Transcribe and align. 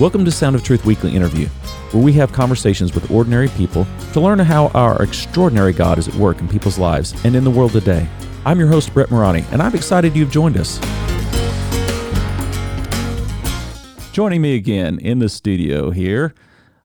Welcome 0.00 0.24
to 0.24 0.32
Sound 0.32 0.56
of 0.56 0.64
Truth 0.64 0.84
Weekly 0.84 1.14
Interview, 1.14 1.46
where 1.92 2.02
we 2.02 2.12
have 2.14 2.32
conversations 2.32 2.96
with 2.96 3.12
ordinary 3.12 3.46
people 3.50 3.86
to 4.12 4.20
learn 4.20 4.40
how 4.40 4.66
our 4.74 5.00
extraordinary 5.00 5.72
God 5.72 5.98
is 5.98 6.08
at 6.08 6.14
work 6.16 6.40
in 6.40 6.48
people's 6.48 6.80
lives 6.80 7.14
and 7.24 7.36
in 7.36 7.44
the 7.44 7.50
world 7.50 7.70
today. 7.70 8.08
I'm 8.44 8.58
your 8.58 8.66
host, 8.66 8.92
Brett 8.92 9.12
Morani, 9.12 9.44
and 9.52 9.62
I'm 9.62 9.72
excited 9.72 10.16
you've 10.16 10.32
joined 10.32 10.56
us. 10.56 10.80
Joining 14.10 14.42
me 14.42 14.56
again 14.56 14.98
in 14.98 15.20
the 15.20 15.28
studio 15.28 15.92
here, 15.92 16.34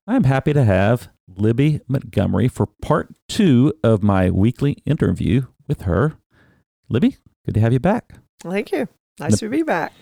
I'm 0.06 0.22
happy 0.22 0.52
to 0.52 0.62
have 0.62 1.08
Libby 1.26 1.80
Montgomery 1.88 2.46
for 2.46 2.66
part 2.66 3.12
two 3.28 3.72
of 3.82 4.04
my 4.04 4.30
weekly 4.30 4.76
interview 4.86 5.46
with 5.66 5.82
her. 5.82 6.14
Libby, 6.88 7.16
good 7.44 7.54
to 7.54 7.60
have 7.60 7.72
you 7.72 7.80
back. 7.80 8.12
Thank 8.38 8.70
you. 8.70 8.86
Nice 9.18 9.40
to 9.40 9.48
be 9.48 9.64
back. 9.64 9.92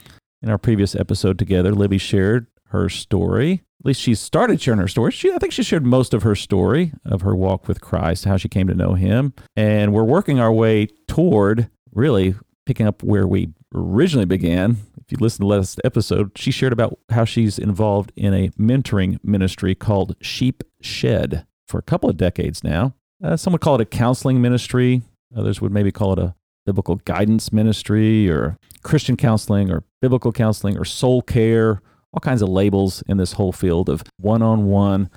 In 0.43 0.51
our 0.51 0.59
previous 0.59 0.95
episode 0.95 1.39
together, 1.39 1.73
Libby 1.73 1.97
shared 1.97 2.49
her 2.69 2.89
story. 2.89 3.63
At 3.81 3.87
least 3.87 4.01
she 4.01 4.15
started 4.15 4.61
sharing 4.61 4.81
her 4.81 4.89
story. 4.89 5.13
She, 5.13 5.33
I 5.33 5.39
think 5.39 5.53
she 5.53 5.63
shared 5.63 5.87
most 5.87 6.13
of 6.13 6.23
her 6.23 6.35
story 6.35 6.93
of 7.05 7.21
her 7.21 7.37
walk 7.37 7.69
with 7.69 7.81
Christ, 7.81 8.25
how 8.25 8.37
she 8.37 8.49
came 8.49 8.67
to 8.67 8.75
know 8.75 8.95
Him. 8.95 9.35
And 9.57 9.93
we're 9.93 10.03
working 10.03 10.41
our 10.41 10.53
way 10.53 10.89
toward 11.07 11.71
really 11.93 12.35
picking 12.67 12.87
up 12.87 13.03
where 13.03 13.27
we 13.27 13.51
originally 13.75 14.27
began. 14.27 14.79
If 14.97 15.13
you 15.13 15.19
listen 15.21 15.39
to 15.39 15.49
the 15.49 15.57
last 15.57 15.81
episode, 15.85 16.33
she 16.37 16.51
shared 16.51 16.73
about 16.73 16.99
how 17.11 17.25
she's 17.25 17.59
involved 17.59 18.13
in 18.17 18.35
a 18.35 18.49
mentoring 18.51 19.19
ministry 19.23 19.75
called 19.75 20.17
Sheep 20.21 20.63
Shed 20.83 21.47
for 21.67 21.79
a 21.79 21.83
couple 21.83 22.11
of 22.11 22.17
decades 22.17 22.65
now. 22.65 22.95
Uh, 23.23 23.37
some 23.37 23.53
would 23.53 23.63
call 23.63 23.77
it 23.77 23.81
a 23.81 23.87
counseling 23.87 24.43
ministry. 24.43 25.03
Others 25.37 25.61
would 25.61 25.73
maybe 25.73 25.93
call 25.93 26.13
it 26.13 26.19
a 26.19 26.35
biblical 26.67 26.97
guidance 26.97 27.53
ministry 27.53 28.29
or 28.31 28.59
Christian 28.83 29.17
counseling 29.17 29.71
or 29.71 29.85
biblical 30.03 30.33
counseling 30.33 30.77
or 30.77 30.85
soul 30.85 31.23
care 31.23 31.81
all 32.13 32.21
kinds 32.21 32.43
of 32.43 32.49
labels 32.49 33.03
in 33.07 33.17
this 33.17 33.33
whole 33.33 33.53
field 33.53 33.89
of 33.89 34.03
one 34.19 34.43
on 34.43 34.67
one. 34.67 35.11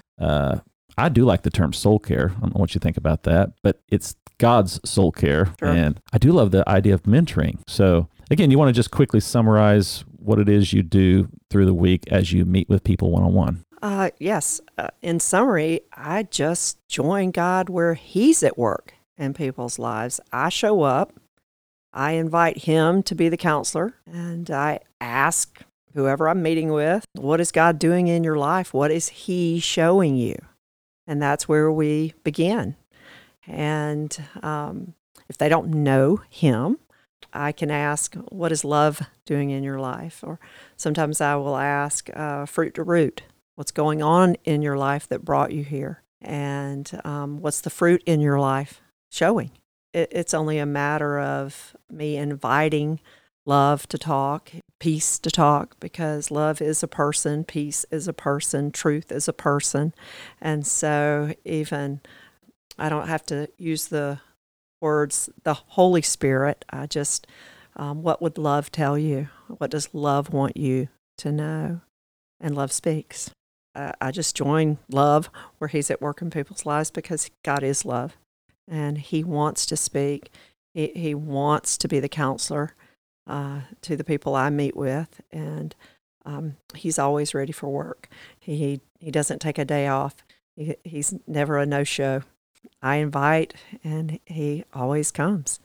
I 0.98 1.10
do 1.10 1.26
like 1.26 1.44
the 1.44 1.50
term 1.50 1.74
soul 1.74 2.00
care. 2.00 2.34
I 2.38 2.40
don't 2.42 2.56
know 2.56 2.60
what 2.60 2.76
you 2.76 2.80
think 2.80 2.98
about 2.98 3.24
that, 3.24 3.52
but 3.64 3.82
it's 3.90 4.16
God's 4.38 4.80
soul 4.90 5.12
care. 5.12 5.54
Sure. 5.60 5.70
And 5.70 6.02
I 6.12 6.18
do 6.18 6.32
love 6.32 6.52
the 6.52 6.68
idea 6.68 6.94
of 6.94 7.04
mentoring. 7.04 7.60
So, 7.68 8.10
again, 8.30 8.52
you 8.52 8.58
want 8.58 8.70
to 8.70 8.74
just 8.74 8.92
quickly 8.92 9.20
summarize 9.20 10.04
what 10.18 10.40
it 10.40 10.50
is 10.50 10.74
you 10.74 10.84
do 10.84 11.30
through 11.50 11.66
the 11.66 11.74
week 11.74 12.04
as 12.12 12.32
you 12.34 12.46
meet 12.46 12.70
with 12.70 12.84
people 12.84 13.12
one 13.12 13.24
on 13.24 13.34
one. 13.34 13.66
Uh, 13.82 14.12
yes. 14.20 14.62
Uh, 14.78 14.90
in 15.02 15.20
summary, 15.20 15.82
I 15.94 16.24
just 16.24 16.78
join 16.88 17.32
God 17.32 17.70
where 17.70 17.94
He's 17.94 18.44
at 18.44 18.58
work 18.58 18.94
in 19.18 19.34
people's 19.34 19.80
lives. 19.80 20.20
I 20.32 20.50
show 20.50 20.82
up, 20.84 21.14
I 21.94 22.12
invite 22.14 22.60
Him 22.60 23.02
to 23.04 23.16
be 23.16 23.30
the 23.30 23.38
counselor, 23.38 23.96
and 24.06 24.50
I 24.52 24.80
ask 25.00 25.62
whoever 25.94 26.28
I'm 26.30 26.42
meeting 26.42 26.72
with, 26.72 27.06
what 27.14 27.42
is 27.42 27.52
God 27.52 27.80
doing 27.80 28.08
in 28.08 28.24
your 28.24 28.38
life? 28.38 28.74
What 28.74 28.92
is 28.92 29.10
He 29.10 29.60
showing 29.60 30.16
you? 30.16 30.36
And 31.08 31.22
that's 31.22 31.48
where 31.48 31.72
we 31.72 32.14
begin. 32.24 32.76
And 33.48 34.16
um, 34.44 34.94
if 35.30 35.38
they 35.38 35.50
don't 35.50 35.70
know 35.70 36.22
Him, 36.30 36.78
I 37.34 37.52
can 37.52 37.72
ask, 37.72 38.16
what 38.30 38.52
is 38.52 38.66
love 38.66 39.02
doing 39.26 39.50
in 39.50 39.64
your 39.64 39.80
life? 39.80 40.24
Or 40.24 40.40
sometimes 40.76 41.22
I 41.22 41.36
will 41.36 41.58
ask, 41.58 42.10
uh, 42.14 42.46
fruit 42.46 42.74
to 42.76 42.84
root, 42.84 43.24
what's 43.56 43.72
going 43.72 44.02
on 44.02 44.36
in 44.44 44.62
your 44.62 44.78
life 44.78 45.08
that 45.10 45.26
brought 45.26 45.52
you 45.52 45.64
here? 45.64 46.02
And 46.22 46.92
um, 47.04 47.42
what's 47.42 47.62
the 47.62 47.70
fruit 47.70 48.04
in 48.06 48.20
your 48.20 48.40
life 48.40 48.82
showing? 49.10 49.52
It, 49.94 50.10
it's 50.12 50.34
only 50.34 50.58
a 50.58 50.66
matter 50.66 51.20
of 51.20 51.76
me 51.90 52.18
inviting 52.18 53.00
love 53.46 53.88
to 53.88 53.98
talk, 53.98 54.52
peace 54.82 55.20
to 55.20 55.30
talk, 55.30 55.80
because 55.80 56.32
love 56.32 56.60
is 56.60 56.82
a 56.82 56.88
person, 56.88 57.44
peace 57.44 57.86
is 57.92 58.08
a 58.08 58.14
person, 58.14 58.72
truth 58.72 59.12
is 59.12 59.28
a 59.28 59.34
person. 59.34 59.94
And 60.42 60.66
so, 60.66 61.36
even 61.46 62.02
I 62.80 62.90
don't 62.90 63.08
have 63.08 63.24
to 63.28 63.48
use 63.60 63.90
the 63.90 64.22
words, 64.82 65.30
the 65.44 65.54
Holy 65.54 66.02
Spirit. 66.02 66.66
I 66.72 66.88
just, 66.88 67.28
um, 67.76 68.02
what 68.02 68.24
would 68.24 68.40
love 68.40 68.72
tell 68.72 68.98
you? 68.98 69.30
What 69.50 69.70
does 69.70 69.94
love 69.94 70.34
want 70.34 70.58
you 70.58 70.88
to 71.20 71.32
know? 71.32 71.82
And 72.40 72.56
love 72.56 72.72
speaks. 72.72 73.30
Uh, 73.76 73.92
I 74.02 74.10
just 74.10 74.36
join 74.36 74.80
love 74.90 75.30
where 75.60 75.68
He's 75.68 75.92
at 75.92 76.02
work 76.02 76.24
in 76.24 76.32
people's 76.32 76.66
lives 76.66 76.90
because 76.90 77.30
God 77.46 77.62
is 77.62 77.86
love 77.86 78.18
and 78.68 78.98
He 78.98 79.24
wants 79.24 79.68
to 79.68 79.78
speak. 79.78 80.32
He, 80.74 80.88
he 80.96 81.14
wants 81.14 81.78
to 81.78 81.88
be 81.88 82.00
the 82.00 82.10
counselor 82.10 82.74
uh, 83.28 83.62
to 83.82 83.96
the 83.96 84.04
people 84.04 84.36
I 84.36 84.50
meet 84.50 84.76
with, 84.76 85.22
and 85.32 85.76
um, 86.26 86.58
he's 86.76 87.00
always 87.00 87.34
ready 87.34 87.52
for 87.52 87.70
work. 87.70 88.10
He 88.40 88.82
he 89.00 89.12
doesn't 89.12 89.40
take 89.40 89.58
a 89.58 89.66
day 89.66 89.88
off. 89.88 90.16
He, 90.56 90.76
he's 90.84 91.14
never 91.28 91.58
a 91.58 91.66
no 91.66 91.84
show. 91.84 92.22
I 92.82 92.98
invite, 92.98 93.56
and 93.84 94.20
he 94.26 94.66
always 94.74 95.12
comes, 95.12 95.60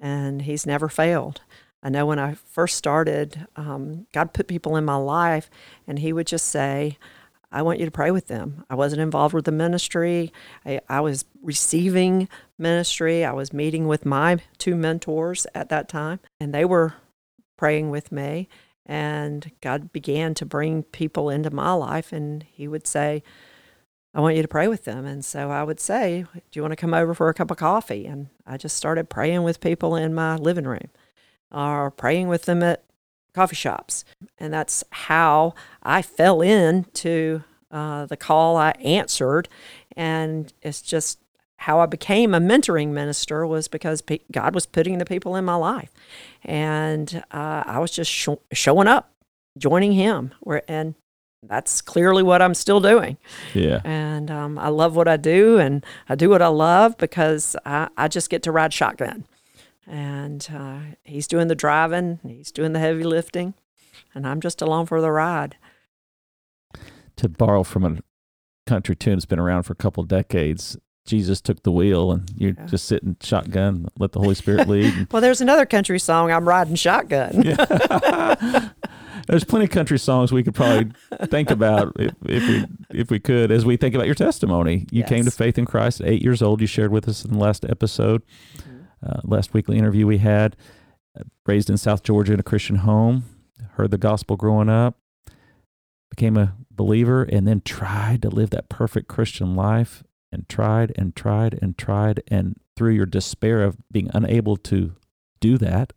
and 0.00 0.42
he's 0.42 0.66
never 0.66 0.88
failed. 0.88 1.40
I 1.84 1.90
know 1.90 2.06
when 2.06 2.18
I 2.18 2.34
first 2.34 2.78
started, 2.78 3.46
um, 3.56 4.06
God 4.12 4.32
put 4.32 4.48
people 4.48 4.76
in 4.76 4.86
my 4.86 4.96
life, 4.96 5.50
and 5.86 5.98
He 5.98 6.14
would 6.14 6.26
just 6.26 6.48
say, 6.48 6.96
I 7.52 7.60
want 7.60 7.78
you 7.78 7.84
to 7.84 7.90
pray 7.90 8.10
with 8.10 8.26
them. 8.26 8.64
I 8.70 8.74
wasn't 8.74 9.02
involved 9.02 9.34
with 9.34 9.44
the 9.44 9.52
ministry. 9.52 10.32
I, 10.64 10.80
I, 10.88 11.00
was 11.02 11.26
receiving 11.42 12.28
ministry. 12.58 13.24
I 13.24 13.32
was 13.32 13.52
meeting 13.52 13.86
with 13.86 14.04
my 14.06 14.38
two 14.58 14.76
mentors 14.76 15.46
at 15.54 15.68
that 15.68 15.88
time, 15.88 16.20
and 16.40 16.54
they 16.54 16.64
were 16.64 16.94
praying 17.56 17.90
with 17.90 18.12
me. 18.12 18.48
And 18.86 19.50
God 19.60 19.92
began 19.92 20.34
to 20.34 20.46
bring 20.46 20.82
people 20.82 21.30
into 21.30 21.50
my 21.50 21.72
life, 21.72 22.12
and 22.12 22.42
He 22.42 22.68
would 22.68 22.86
say, 22.86 23.22
I 24.14 24.20
want 24.20 24.36
you 24.36 24.42
to 24.42 24.48
pray 24.48 24.68
with 24.68 24.84
them. 24.84 25.06
And 25.06 25.24
so 25.24 25.50
I 25.50 25.64
would 25.64 25.80
say, 25.80 26.24
Do 26.32 26.40
you 26.52 26.62
want 26.62 26.72
to 26.72 26.76
come 26.76 26.94
over 26.94 27.14
for 27.14 27.28
a 27.28 27.34
cup 27.34 27.50
of 27.50 27.56
coffee? 27.56 28.06
And 28.06 28.28
I 28.46 28.56
just 28.56 28.76
started 28.76 29.10
praying 29.10 29.42
with 29.42 29.60
people 29.60 29.96
in 29.96 30.14
my 30.14 30.36
living 30.36 30.66
room 30.66 30.88
or 31.50 31.90
praying 31.90 32.28
with 32.28 32.44
them 32.44 32.62
at 32.62 32.84
coffee 33.34 33.56
shops. 33.56 34.04
And 34.38 34.52
that's 34.52 34.84
how 34.90 35.54
I 35.82 36.02
fell 36.02 36.40
into 36.40 37.42
uh, 37.72 38.06
the 38.06 38.16
call 38.16 38.56
I 38.56 38.70
answered. 38.72 39.48
And 39.96 40.52
it's 40.62 40.80
just 40.80 41.18
how 41.58 41.80
I 41.80 41.86
became 41.86 42.34
a 42.34 42.40
mentoring 42.40 42.88
minister 42.88 43.46
was 43.46 43.68
because 43.68 44.02
pe- 44.02 44.20
God 44.30 44.54
was 44.54 44.66
putting 44.66 44.98
the 44.98 45.04
people 45.04 45.36
in 45.36 45.44
my 45.44 45.54
life. 45.54 45.90
And 46.42 47.24
uh, 47.30 47.62
I 47.66 47.78
was 47.78 47.90
just 47.90 48.10
sh- 48.10 48.28
showing 48.52 48.88
up, 48.88 49.12
joining 49.56 49.92
Him. 49.92 50.34
Where, 50.40 50.62
and 50.68 50.94
that's 51.42 51.80
clearly 51.80 52.22
what 52.22 52.42
I'm 52.42 52.54
still 52.54 52.80
doing. 52.80 53.16
Yeah. 53.54 53.80
And 53.84 54.30
um, 54.30 54.58
I 54.58 54.68
love 54.68 54.96
what 54.96 55.08
I 55.08 55.16
do, 55.16 55.58
and 55.58 55.84
I 56.08 56.14
do 56.14 56.28
what 56.28 56.42
I 56.42 56.48
love 56.48 56.96
because 56.98 57.56
I, 57.64 57.88
I 57.96 58.08
just 58.08 58.30
get 58.30 58.42
to 58.44 58.52
ride 58.52 58.72
shotgun 58.72 59.24
and 59.86 60.48
uh, 60.54 60.78
he's 61.02 61.26
doing 61.26 61.48
the 61.48 61.54
driving, 61.54 62.20
he's 62.22 62.50
doing 62.50 62.72
the 62.72 62.78
heavy 62.78 63.04
lifting, 63.04 63.54
and 64.14 64.26
I'm 64.26 64.40
just 64.40 64.62
along 64.62 64.86
for 64.86 65.00
the 65.00 65.10
ride. 65.10 65.56
To 67.16 67.28
borrow 67.28 67.62
from 67.62 67.84
a 67.84 67.98
country 68.66 68.96
tune 68.96 69.14
that's 69.14 69.26
been 69.26 69.38
around 69.38 69.64
for 69.64 69.72
a 69.72 69.76
couple 69.76 70.02
of 70.02 70.08
decades, 70.08 70.76
Jesus 71.06 71.40
took 71.40 71.62
the 71.62 71.70
wheel 71.72 72.12
and 72.12 72.30
you're 72.36 72.54
Yeah. 72.58 72.66
just 72.66 72.86
sitting 72.86 73.16
shotgun, 73.20 73.88
let 73.98 74.12
the 74.12 74.20
Holy 74.20 74.34
Spirit 74.34 74.68
lead. 74.68 75.08
Well, 75.12 75.20
there's 75.22 75.40
another 75.40 75.66
country 75.66 75.98
song, 75.98 76.30
I'm 76.32 76.48
riding 76.48 76.74
shotgun. 76.76 77.42
There's 79.26 79.44
plenty 79.44 79.64
of 79.64 79.70
country 79.70 79.98
songs 79.98 80.32
we 80.32 80.42
could 80.42 80.54
probably 80.54 80.90
think 81.28 81.50
about 81.50 81.96
if, 81.98 82.12
if 82.26 82.46
we 82.46 82.66
if 83.00 83.10
we 83.10 83.18
could 83.18 83.50
as 83.50 83.64
we 83.64 83.78
think 83.78 83.94
about 83.94 84.04
your 84.04 84.14
testimony. 84.14 84.86
You 84.90 85.02
came 85.02 85.24
to 85.24 85.30
faith 85.30 85.56
in 85.56 85.64
Christ 85.64 86.02
at 86.02 86.08
eight 86.08 86.20
years 86.22 86.42
old. 86.42 86.60
You 86.60 86.66
shared 86.66 86.92
with 86.92 87.08
us 87.08 87.24
in 87.24 87.32
the 87.32 87.38
last 87.38 87.64
episode, 87.64 88.20
uh, 89.02 89.20
last 89.24 89.54
weekly 89.54 89.78
interview 89.78 90.06
we 90.06 90.18
had. 90.18 90.56
Uh, 91.18 91.22
raised 91.46 91.70
in 91.70 91.78
South 91.78 92.02
Georgia 92.02 92.34
in 92.34 92.40
a 92.40 92.42
Christian 92.42 92.76
home, 92.76 93.24
heard 93.72 93.92
the 93.92 93.96
gospel 93.98 94.36
growing 94.36 94.68
up, 94.68 94.98
became 96.10 96.36
a 96.36 96.54
believer, 96.70 97.22
and 97.22 97.48
then 97.48 97.62
tried 97.64 98.20
to 98.22 98.28
live 98.28 98.50
that 98.50 98.68
perfect 98.68 99.08
Christian 99.08 99.54
life, 99.56 100.02
and 100.34 100.48
tried 100.48 100.92
and 100.96 101.16
tried 101.16 101.58
and 101.62 101.78
tried, 101.78 102.22
and 102.28 102.60
through 102.76 102.92
your 102.92 103.06
despair 103.06 103.62
of 103.62 103.76
being 103.90 104.10
unable 104.12 104.56
to 104.56 104.96
do 105.40 105.56
that, 105.58 105.92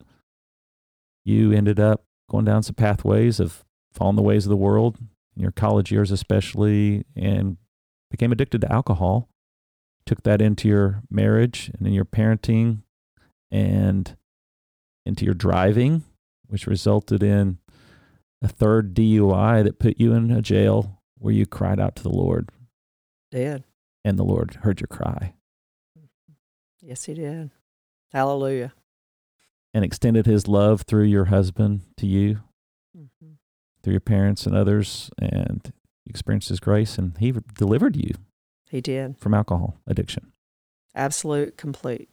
you 1.26 1.52
ended 1.52 1.80
up 1.80 2.06
going 2.30 2.46
down 2.46 2.64
some 2.64 2.76
pathways 2.76 3.40
of 3.40 3.66
following 3.94 4.16
the 4.16 4.22
ways 4.22 4.46
of 4.46 4.50
the 4.50 4.56
world 4.56 4.98
in 5.36 5.42
your 5.42 5.52
college 5.52 5.92
years 5.92 6.12
especially 6.12 7.04
and 7.16 7.58
became 8.12 8.32
addicted 8.32 8.62
to 8.62 8.72
alcohol 8.72 9.28
took 10.06 10.24
that 10.24 10.42
into 10.42 10.68
your 10.68 11.04
marriage 11.12 11.70
and 11.78 11.86
in 11.88 11.94
your 11.94 12.06
parenting 12.06 12.82
and 13.52 14.16
into 15.06 15.26
your 15.26 15.34
driving 15.34 16.04
which 16.48 16.68
resulted 16.68 17.22
in 17.22 17.58
a 18.42 18.48
third 18.48 18.94
DUI 18.94 19.64
that 19.64 19.80
put 19.80 20.00
you 20.00 20.14
in 20.14 20.32
a 20.32 20.42
jail 20.42 21.02
where 21.18 21.34
you 21.34 21.46
cried 21.46 21.80
out 21.80 21.96
to 21.98 22.04
the 22.04 22.10
Lord 22.10 22.50
Did. 23.32 23.64
And 24.08 24.18
the 24.18 24.24
Lord 24.24 24.56
heard 24.64 24.80
your 24.80 24.88
cry 24.88 25.34
Yes, 26.82 27.04
he 27.06 27.14
did. 27.16 27.52
Hallelujah. 28.14 28.74
and 29.74 29.84
extended 29.84 30.26
his 30.26 30.48
love 30.48 30.84
through 30.84 31.04
your 31.04 31.26
husband 31.26 31.82
to 31.98 32.08
you 32.08 32.40
Mhm. 32.98 33.38
through 33.84 33.94
your 33.94 34.00
parents 34.00 34.46
and 34.48 34.56
others, 34.56 35.12
and 35.20 35.62
you 36.06 36.10
experienced 36.10 36.50
His 36.50 36.60
grace, 36.60 36.98
and 36.98 37.16
He 37.18 37.32
delivered 37.32 37.96
you 37.96 38.14
He 38.70 38.80
did. 38.82 39.18
from 39.20 39.34
alcohol 39.34 39.78
addiction. 39.86 40.32
Absolute, 40.96 41.58
complete. 41.58 42.10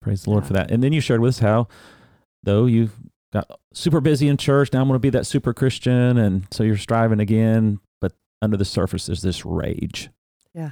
Praise 0.00 0.22
the 0.22 0.30
Lord 0.30 0.44
Yeah. 0.44 0.46
for 0.48 0.52
that. 0.54 0.70
And 0.70 0.82
then 0.82 0.92
you 0.92 1.00
shared 1.00 1.20
with 1.20 1.30
us 1.34 1.38
how, 1.40 1.68
though 2.44 2.64
you 2.66 2.90
got 3.32 3.50
super 3.74 4.00
busy 4.00 4.28
in 4.28 4.36
church, 4.38 4.72
now 4.72 4.80
I'm 4.80 4.88
going 4.88 4.94
to 4.96 5.00
be 5.00 5.10
that 5.10 5.26
super 5.26 5.52
Christian, 5.52 6.16
and 6.16 6.46
so 6.52 6.62
you're 6.62 6.76
striving 6.78 7.20
again, 7.20 7.80
but 8.00 8.12
under 8.40 8.56
the 8.56 8.64
surface 8.64 9.06
there's 9.06 9.22
this 9.22 9.44
rage. 9.44 10.08
Yeah. 10.54 10.70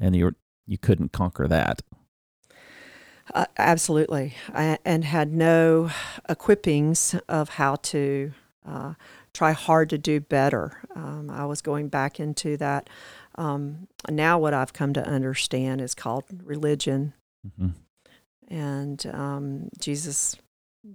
And 0.00 0.14
you 0.14 0.34
you 0.66 0.78
couldn't 0.78 1.12
conquer 1.12 1.46
that. 1.48 1.82
Uh, 3.34 3.46
absolutely. 3.58 4.34
I, 4.54 4.78
and 4.84 5.04
had 5.04 5.32
no 5.32 5.90
equippings 6.28 7.18
of 7.28 7.50
how 7.50 7.76
to 7.76 8.32
uh, 8.64 8.94
try 9.32 9.52
hard 9.52 9.90
to 9.90 9.98
do 9.98 10.20
better. 10.20 10.80
Um, 10.94 11.30
I 11.30 11.44
was 11.44 11.60
going 11.60 11.88
back 11.88 12.20
into 12.20 12.56
that. 12.58 12.88
Um, 13.36 13.88
now, 14.08 14.38
what 14.38 14.54
I've 14.54 14.72
come 14.72 14.92
to 14.94 15.06
understand 15.06 15.80
is 15.80 15.94
called 15.94 16.24
religion. 16.44 17.14
hmm 17.58 17.68
And 18.48 19.04
um, 19.12 19.68
Jesus 19.80 20.36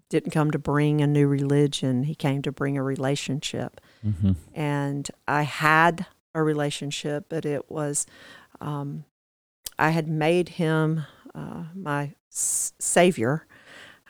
didn't 0.09 0.31
come 0.31 0.51
to 0.51 0.59
bring 0.59 1.01
a 1.01 1.07
new 1.07 1.27
religion, 1.27 2.03
He 2.03 2.15
came 2.15 2.41
to 2.43 2.51
bring 2.51 2.77
a 2.77 2.83
relationship. 2.83 3.81
hmm 4.01 4.31
and 4.53 5.09
I 5.27 5.43
had 5.43 6.05
a 6.33 6.41
relationship, 6.41 7.25
but 7.27 7.45
it 7.45 7.69
was 7.69 8.05
um, 8.61 9.03
I 9.77 9.89
had 9.89 10.07
made 10.07 10.49
him 10.49 11.03
uh, 11.35 11.63
my 11.75 12.13
s- 12.31 12.73
savior. 12.79 13.45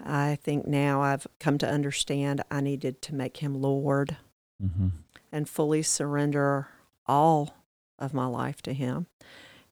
I 0.03 0.38
think 0.44 0.68
now 0.68 1.01
I've 1.01 1.27
come 1.39 1.57
to 1.59 1.69
understand 1.69 2.44
I 2.51 2.62
needed 2.62 3.01
to 3.03 3.15
make 3.15 3.38
him 3.38 3.62
Lord 3.62 4.18
hmm 4.59 4.88
and 5.31 5.48
fully 5.48 5.81
surrender 5.81 6.68
all 7.07 7.56
of 7.98 8.13
my 8.13 8.25
life 8.25 8.62
to 8.63 8.74
him. 8.74 9.07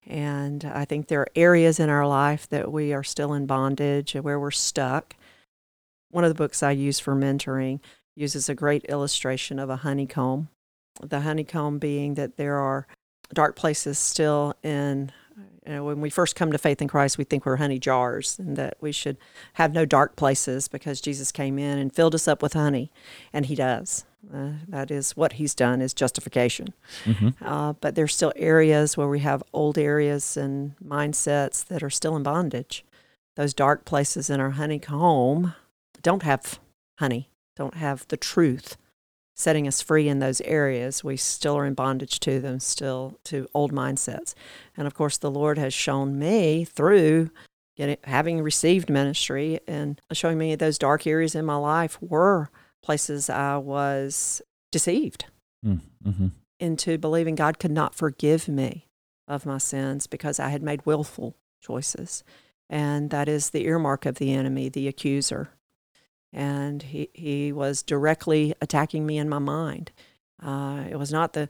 And 0.07 0.63
I 0.63 0.85
think 0.85 1.07
there 1.07 1.19
are 1.21 1.27
areas 1.35 1.79
in 1.81 1.89
our 1.89 2.07
life 2.07 2.47
that 2.49 2.71
we 2.71 2.93
are 2.93 3.03
still 3.03 3.33
in 3.33 3.45
bondage, 3.45 4.15
and 4.15 4.23
where 4.23 4.39
we're 4.39 4.51
stuck. 4.51 5.15
One 6.11 6.23
of 6.23 6.29
the 6.29 6.35
books 6.35 6.63
I 6.63 6.71
use 6.71 6.99
for 6.99 7.13
mentoring 7.13 7.81
uses 8.15 8.47
a 8.47 8.55
great 8.55 8.85
illustration 8.85 9.59
of 9.59 9.69
a 9.69 9.77
honeycomb. 9.77 10.47
The 11.01 11.21
honeycomb 11.21 11.77
being 11.77 12.13
that 12.13 12.37
there 12.37 12.57
are 12.57 12.87
dark 13.33 13.55
places 13.55 13.99
still 13.99 14.53
in, 14.63 15.11
you 15.65 15.73
know, 15.73 15.83
when 15.83 16.01
we 16.01 16.09
first 16.09 16.35
come 16.35 16.51
to 16.51 16.57
faith 16.57 16.81
in 16.81 16.87
Christ, 16.87 17.17
we 17.17 17.23
think 17.23 17.45
we're 17.45 17.57
honey 17.57 17.79
jars 17.79 18.37
and 18.39 18.55
that 18.57 18.77
we 18.81 18.91
should 18.91 19.17
have 19.53 19.73
no 19.73 19.85
dark 19.85 20.15
places 20.15 20.67
because 20.67 20.99
Jesus 21.01 21.31
came 21.31 21.59
in 21.59 21.77
and 21.77 21.93
filled 21.93 22.15
us 22.15 22.27
up 22.27 22.41
with 22.41 22.53
honey, 22.53 22.91
and 23.31 23.45
He 23.45 23.55
does. 23.55 24.05
Uh, 24.33 24.53
that 24.67 24.91
is 24.91 25.15
what 25.15 25.33
He's 25.33 25.55
done 25.55 25.81
is 25.81 25.93
justification. 25.93 26.73
hmm 27.05 27.29
Uh, 27.41 27.73
but 27.73 27.95
there's 27.95 28.13
still 28.15 28.33
areas 28.35 28.97
where 28.97 29.07
we 29.07 29.19
have 29.19 29.43
old 29.53 29.77
areas 29.77 30.35
and 30.35 30.75
mindsets 30.83 31.65
that 31.65 31.83
are 31.83 31.89
still 31.89 32.15
in 32.15 32.23
bondage. 32.23 32.83
Those 33.35 33.53
dark 33.53 33.85
places 33.85 34.29
in 34.29 34.41
our 34.41 34.51
honeycomb 34.51 35.53
don't 36.01 36.23
have 36.23 36.59
honey, 36.97 37.29
don't 37.55 37.75
have 37.75 38.05
the 38.09 38.17
truth 38.17 38.75
setting 39.39 39.69
us 39.69 39.81
free 39.81 40.09
in 40.09 40.19
those 40.19 40.41
areas. 40.41 41.01
We 41.01 41.15
still 41.15 41.55
are 41.55 41.65
in 41.65 41.73
bondage 41.73 42.19
to 42.21 42.41
them, 42.41 42.59
still 42.59 43.17
to 43.23 43.47
old 43.53 43.71
mindsets. 43.71 44.33
And 44.75 44.85
of 44.85 44.93
course, 44.93 45.17
the 45.17 45.31
Lord 45.31 45.57
has 45.57 45.73
shown 45.73 46.19
me 46.19 46.65
through 46.65 47.31
getting, 47.77 47.95
having 48.03 48.41
received 48.41 48.89
ministry 48.89 49.61
and 49.65 50.01
showing 50.11 50.37
me 50.37 50.55
those 50.55 50.77
dark 50.77 51.07
areas 51.07 51.35
in 51.35 51.45
my 51.45 51.55
life 51.55 51.97
were 52.01 52.49
places 52.83 53.29
I 53.29 53.55
was 53.57 54.41
deceived 54.71 55.25
hmm 55.63 55.77
into 56.59 56.97
believing 56.97 57.35
God 57.35 57.57
could 57.57 57.71
not 57.71 57.95
forgive 57.95 58.49
me 58.49 58.89
of 59.29 59.45
my 59.45 59.57
sins 59.57 60.07
because 60.07 60.41
I 60.41 60.49
had 60.49 60.61
made 60.61 60.85
willful 60.85 61.37
choices. 61.61 62.25
And 62.69 63.11
that 63.11 63.29
is 63.29 63.51
the 63.51 63.65
earmark 63.65 64.05
of 64.05 64.15
the 64.15 64.33
enemy, 64.33 64.67
the 64.67 64.89
accuser. 64.89 65.51
And 66.31 66.83
he, 66.83 67.09
he 67.13 67.51
was 67.51 67.81
directly 67.81 68.53
attacking 68.61 69.05
me 69.05 69.17
in 69.17 69.29
my 69.29 69.39
mind. 69.39 69.91
Uh, 70.41 70.83
it 70.89 70.97
was 70.97 71.11
not 71.11 71.33
the 71.33 71.49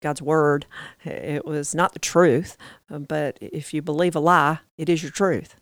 God's 0.00 0.22
word, 0.22 0.66
it 1.04 1.44
was 1.44 1.74
not 1.74 1.92
the 1.92 1.98
truth. 1.98 2.56
But 2.88 3.38
if 3.40 3.74
you 3.74 3.82
believe 3.82 4.14
a 4.14 4.20
lie, 4.20 4.60
it 4.76 4.88
is 4.88 5.02
your 5.02 5.10
truth. 5.12 5.56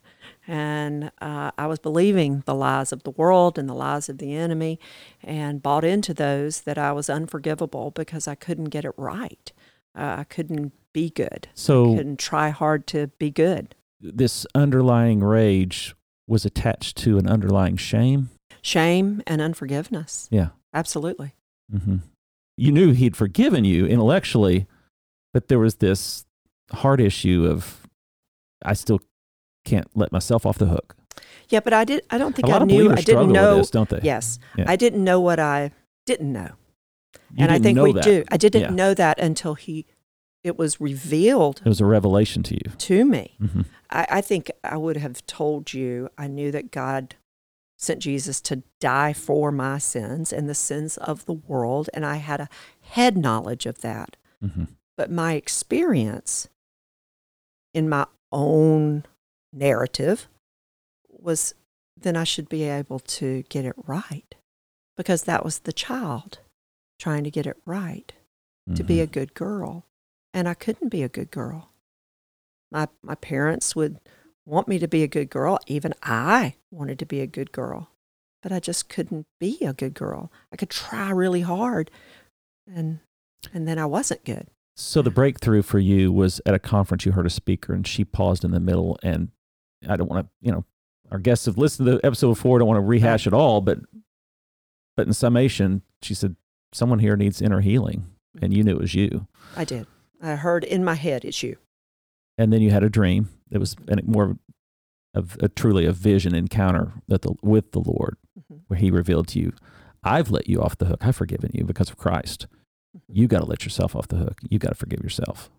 And 0.47 1.11
uh, 1.21 1.53
I 1.57 1.67
was 1.67 1.79
believing 1.79 2.43
the 2.45 2.55
lies 2.55 2.93
of 2.93 3.03
the 3.03 3.11
world 3.11 3.59
and 3.59 3.69
the 3.69 3.75
lies 3.75 4.09
of 4.09 4.19
the 4.19 4.35
enemy 4.35 4.79
and 5.23 5.63
bought 5.63 5.85
into 5.85 6.13
those 6.13 6.63
that 6.63 6.77
I 6.77 6.93
was 6.93 7.09
unforgivable 7.09 7.91
because 7.91 8.29
I 8.29 8.35
couldn't 8.35 8.67
get 8.67 8.85
it 8.85 8.93
right. 8.97 9.51
Uh, 9.97 10.17
I 10.19 10.25
couldn't 10.25 10.73
be 10.93 11.09
good. 11.09 11.49
So 11.55 11.95
couldn't 11.97 12.19
try 12.19 12.51
hard 12.51 12.87
to 12.89 13.07
be 13.19 13.31
good. 13.31 13.75
this 14.01 14.47
underlying 14.55 15.21
rage 15.21 15.95
was 16.27 16.45
attached 16.45 16.97
to 16.99 17.19
an 17.19 17.27
underlying 17.29 17.77
shame. 17.77 18.31
Shame 18.63 19.23
and 19.27 19.41
unforgiveness. 19.43 20.29
Yeah. 20.31 20.49
Absolutely. 20.73 21.35
hmm 21.71 21.97
You 22.57 22.73
knew 22.73 22.93
he'd 22.93 23.17
forgiven 23.17 23.65
you 23.65 23.87
intellectually, 23.87 24.67
but 25.33 25.49
there 25.49 25.59
was 25.59 25.77
this 25.77 26.25
heart 26.73 27.01
issue 27.01 27.47
of 27.51 27.87
I 28.65 28.73
still 28.73 29.01
can't 29.65 29.89
let 29.95 30.13
myself 30.13 30.47
off 30.47 30.59
the 30.59 30.67
hook. 30.67 30.97
Yeah, 31.51 31.61
but 31.61 31.73
I 31.75 31.85
did. 31.85 32.03
I 32.11 32.17
don't 32.19 32.35
think 32.35 32.49
I 32.49 32.59
knew. 32.61 32.91
I 32.91 32.97
didn't 33.03 33.31
know. 33.33 33.59
this, 33.59 33.71
don't 33.71 33.89
they? 33.89 34.01
Yes, 34.03 34.39
Yeah. 34.57 34.65
I 34.67 34.77
didn't 34.77 35.05
know 35.05 35.21
what 35.21 35.39
I 35.39 35.73
didn't 36.07 36.33
know, 36.33 36.53
You 37.33 37.43
and 37.45 37.51
I 37.51 37.55
didn't 37.55 37.65
think 37.65 37.77
know 37.77 37.83
we 37.85 37.93
that. 37.93 38.05
do. 38.05 38.25
I 38.31 38.37
didn't 38.39 38.63
Yeah. 38.63 38.71
know 38.71 38.95
that 38.95 39.19
until 39.19 39.55
he, 39.55 39.87
it 40.45 40.57
was 40.59 40.81
revealed 40.81 41.63
It 41.65 41.69
was 41.69 41.81
a 41.81 41.87
revelation 41.87 42.43
to 42.45 42.55
you. 42.55 42.71
to 42.79 43.05
me. 43.05 43.37
hmm 43.39 43.63
I, 43.91 44.07
I 44.11 44.21
think 44.21 44.51
I 44.63 44.77
would 44.77 44.97
have 44.99 45.27
told 45.27 45.73
you 45.75 46.09
I 46.19 46.27
knew 46.29 46.51
that 46.53 46.71
God 46.71 47.17
sent 47.79 48.01
Jesus 48.01 48.41
to 48.43 48.63
die 48.81 49.13
for 49.13 49.51
my 49.51 49.79
sins 49.79 50.33
and 50.33 50.49
the 50.49 50.55
sins 50.55 50.97
of 50.99 51.27
the 51.27 51.33
world, 51.33 51.91
and 51.93 52.05
I 52.07 52.17
had 52.17 52.41
a 52.41 52.49
head 52.83 53.17
knowledge 53.17 53.67
of 53.67 53.81
that. 53.81 54.17
hmm 54.41 54.65
But 54.97 55.11
my 55.11 55.33
experience 55.35 56.49
in 57.73 57.89
my 57.89 58.07
own 58.31 59.05
narrative 59.53 60.29
was 61.09 61.55
then 62.01 62.17
I 62.17 62.25
should 62.25 62.49
be 62.49 62.65
able 62.65 62.99
to 63.01 63.43
get 63.49 63.65
it 63.65 63.75
right 63.87 64.35
because 64.97 65.23
that 65.25 65.45
was 65.45 65.61
the 65.61 65.73
child 65.73 66.39
trying 66.99 67.25
to 67.25 67.31
get 67.31 67.47
it 67.47 67.57
right 67.65 68.13
to 68.75 68.83
be 68.83 69.01
a 69.01 69.07
good 69.07 69.35
girl. 69.35 69.85
And 70.35 70.47
I 70.47 70.53
couldn't 70.55 70.91
be 70.91 71.03
a 71.03 71.09
good 71.09 71.31
girl. 71.31 71.71
My 72.71 72.89
my 73.03 73.15
parents 73.15 73.75
would 73.75 74.01
want 74.45 74.69
me 74.69 74.79
to 74.79 74.89
be 74.89 75.03
a 75.03 75.09
good 75.09 75.31
girl. 75.31 75.59
Even 75.67 75.95
I 76.03 76.57
wanted 76.71 76.99
to 76.99 77.07
be 77.07 77.21
a 77.21 77.27
good 77.27 77.53
girl. 77.53 77.89
But 78.43 78.53
I 78.53 78.61
just 78.61 78.91
couldn't 78.91 79.27
be 79.41 79.59
a 79.63 79.73
good 79.73 79.95
girl. 79.95 80.31
I 80.53 80.57
could 80.57 80.69
try 80.69 81.11
really 81.11 81.41
hard 81.41 81.91
and 82.67 82.99
and 83.53 83.69
then 83.69 83.79
I 83.79 83.87
wasn't 83.87 84.25
good. 84.25 84.49
So 84.77 85.03
the 85.03 85.11
breakthrough 85.11 85.63
for 85.63 85.79
you 85.79 86.13
was 86.13 86.41
at 86.47 86.55
a 86.55 86.59
conference. 86.59 87.07
You 87.07 87.13
heard 87.13 87.27
a 87.27 87.31
speaker, 87.31 87.73
and 87.73 87.87
she 87.87 88.05
paused 88.05 88.45
in 88.45 88.51
the 88.51 88.61
middle. 88.61 88.99
And 89.03 89.29
I 89.89 89.97
don't 89.97 90.11
want 90.11 90.27
to, 90.27 90.31
you 90.41 90.51
know, 90.51 90.65
our 91.11 91.19
guests 91.19 91.47
have 91.47 91.59
listened 91.59 91.87
to 91.87 91.97
the 91.97 92.07
episode 92.07 92.31
before. 92.31 92.57
I 92.57 92.61
don't 92.61 92.69
want 92.69 92.79
to 92.79 92.87
rehash 92.87 93.27
it 93.27 93.33
all, 93.33 93.61
but 93.61 93.79
but 94.97 95.07
in 95.07 95.13
summation, 95.13 95.83
she 96.03 96.15
said, 96.15 96.37
"Someone 96.73 96.99
here 96.99 97.17
needs 97.17 97.41
inner 97.41 97.61
healing," 97.61 98.07
and 98.41 98.53
you 98.53 98.65
knew 98.65 98.73
it 98.73 98.81
was 98.81 98.95
you. 98.95 99.27
I 99.57 99.65
did. 99.65 99.87
I 100.25 100.37
heard 100.37 100.65
in 100.65 100.85
my 100.85 100.95
head 100.95 101.25
it's 101.25 101.43
you. 101.43 101.57
And 102.39 102.53
then 102.53 102.63
you 102.63 102.71
had 102.71 102.83
a 102.83 102.89
dream. 102.89 103.29
It 103.51 103.59
was 103.59 103.77
more 104.05 104.37
of 105.15 105.37
a 105.41 105.49
truly 105.49 105.87
a 105.87 105.93
vision 105.93 106.35
encounter 106.35 106.93
that 107.09 107.23
the, 107.23 107.35
with 107.43 107.71
the 107.73 107.81
Lord, 107.81 108.17
Mhm. 108.39 108.61
where 108.67 108.79
He 108.79 108.91
revealed 108.91 109.29
to 109.29 109.39
you, 109.39 109.53
"I've 110.03 110.31
let 110.31 110.49
you 110.49 110.61
off 110.61 110.77
the 110.79 110.87
hook. 110.87 111.07
I've 111.07 111.15
forgiven 111.15 111.51
you 111.55 111.65
because 111.65 111.89
of 111.91 111.97
Christ. 111.97 112.47
You 113.09 113.29
got 113.29 113.39
to 113.41 113.45
let 113.47 113.65
yourself 113.65 113.95
off 113.95 114.09
the 114.09 114.17
hook. 114.17 114.41
You 114.49 114.59
got 114.59 114.71
to 114.71 114.75
forgive 114.75 115.01
yourself." 115.05 115.51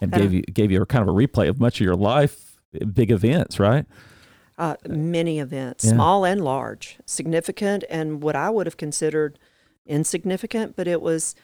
And 0.00 0.12
gave 0.12 0.32
you 0.32 0.42
gave 0.42 0.70
you 0.70 0.82
a 0.82 0.86
kind 0.86 1.02
of 1.08 1.14
a 1.14 1.16
replay 1.16 1.48
of 1.48 1.58
much 1.58 1.80
of 1.80 1.84
your 1.84 1.96
life, 1.96 2.58
big 2.92 3.10
events, 3.10 3.58
right? 3.58 3.86
Uh, 4.58 4.76
many 4.88 5.38
events, 5.38 5.84
Yeah. 5.84 5.92
small 5.92 6.24
and 6.24 6.42
large, 6.44 6.98
significant, 7.06 7.84
and 7.88 8.22
what 8.22 8.36
I 8.36 8.50
would 8.50 8.66
have 8.66 8.76
considered 8.76 9.38
insignificant, 9.86 10.76
but 10.76 10.86
it 10.86 11.00
was 11.00 11.34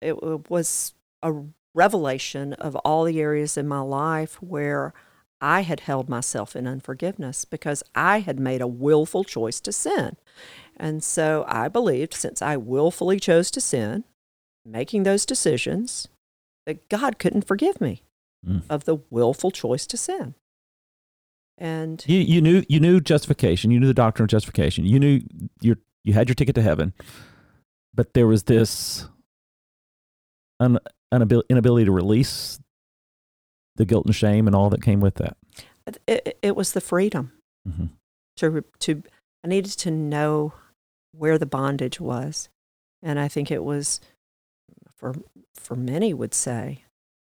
it 0.00 0.20
was 0.50 0.94
a 1.22 1.32
revelation 1.74 2.52
of 2.54 2.76
all 2.76 3.04
the 3.04 3.20
areas 3.20 3.56
in 3.56 3.66
my 3.68 3.80
life 3.80 4.34
where 4.42 4.92
I 5.40 5.62
had 5.62 5.80
held 5.80 6.08
myself 6.08 6.54
in 6.54 6.66
unforgiveness 6.66 7.44
because 7.44 7.82
I 7.94 8.20
had 8.20 8.38
made 8.38 8.60
a 8.60 8.66
willful 8.66 9.24
choice 9.24 9.60
to 9.62 9.72
sin. 9.72 10.16
And 10.76 11.02
so 11.02 11.44
I 11.48 11.68
believed 11.68 12.14
since 12.14 12.40
I 12.42 12.56
willfully 12.56 13.18
chose 13.18 13.50
to 13.52 13.60
sin, 13.60 14.04
making 14.64 15.02
those 15.02 15.26
decisions, 15.26 16.08
that 16.66 16.88
God 16.88 17.18
couldn't 17.18 17.46
forgive 17.46 17.80
me 17.80 18.02
Mm. 18.46 18.62
of 18.68 18.84
the 18.86 18.96
willful 19.08 19.52
choice 19.52 19.86
to 19.86 19.96
sin. 19.96 20.34
And 21.58 22.02
You 22.08 22.18
you 22.18 22.40
knew 22.40 22.64
you 22.68 22.80
knew 22.80 23.00
justification. 23.00 23.70
You 23.70 23.78
knew 23.78 23.86
the 23.86 23.94
doctrine 23.94 24.24
of 24.24 24.30
justification. 24.30 24.84
You 24.84 24.98
knew 24.98 25.20
you 25.60 25.76
you 26.02 26.12
had 26.14 26.28
your 26.28 26.34
ticket 26.34 26.56
to 26.56 26.62
heaven, 26.62 26.92
but 27.94 28.14
there 28.14 28.26
was 28.26 28.44
this 28.44 29.06
un, 30.62 30.78
unabil- 31.12 31.48
inability 31.48 31.84
to 31.84 31.92
release 31.92 32.58
the 33.76 33.84
guilt 33.84 34.06
and 34.06 34.14
shame 34.14 34.46
and 34.46 34.54
all 34.54 34.70
that 34.70 34.82
came 34.82 35.00
with 35.00 35.16
that. 35.16 35.36
It, 36.06 36.38
it, 36.42 36.56
was 36.56 36.72
the 36.72 36.80
freedom 36.80 37.32
hmm 37.66 37.86
to 38.36 38.64
to. 38.78 39.02
I 39.44 39.48
needed 39.48 39.72
to 39.72 39.90
know 39.90 40.54
where 41.12 41.36
the 41.36 41.46
bondage 41.46 42.00
was, 42.00 42.48
and 43.02 43.18
I 43.18 43.28
think 43.28 43.50
it 43.50 43.64
was 43.64 44.00
for 44.94 45.14
for 45.54 45.74
many 45.74 46.14
would 46.14 46.32
say 46.32 46.84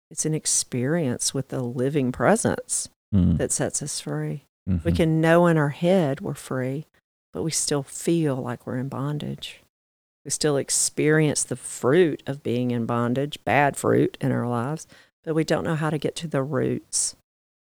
it's 0.09 0.25
an 0.25 0.33
experience 0.33 1.33
with 1.33 1.49
the 1.49 1.61
living 1.61 2.11
presence 2.11 2.89
mm 3.13 3.37
that 3.37 3.51
sets 3.51 3.81
us 3.81 4.01
free. 4.01 4.45
Mhm. 4.67 4.83
We 4.83 4.91
can 4.91 5.21
know 5.21 5.47
in 5.47 5.57
our 5.57 5.69
head 5.69 6.19
we're 6.21 6.33
free, 6.33 6.87
but 7.31 7.43
we 7.43 7.51
still 7.51 7.83
feel 7.83 8.35
like 8.35 8.65
we're 8.65 8.77
in 8.77 8.89
bondage. 8.89 9.61
We 10.25 10.31
still 10.31 10.57
experience 10.57 11.43
the 11.43 11.55
fruit 11.55 12.21
of 12.27 12.43
being 12.43 12.71
in 12.71 12.85
bondage, 12.85 13.39
bad 13.45 13.77
fruit 13.77 14.17
in 14.19 14.31
our 14.31 14.47
lives, 14.47 14.87
but 15.23 15.33
we 15.33 15.43
don't 15.43 15.63
know 15.63 15.75
how 15.75 15.89
to 15.89 15.97
get 15.97 16.15
to 16.17 16.27
the 16.27 16.43
roots 16.43 17.15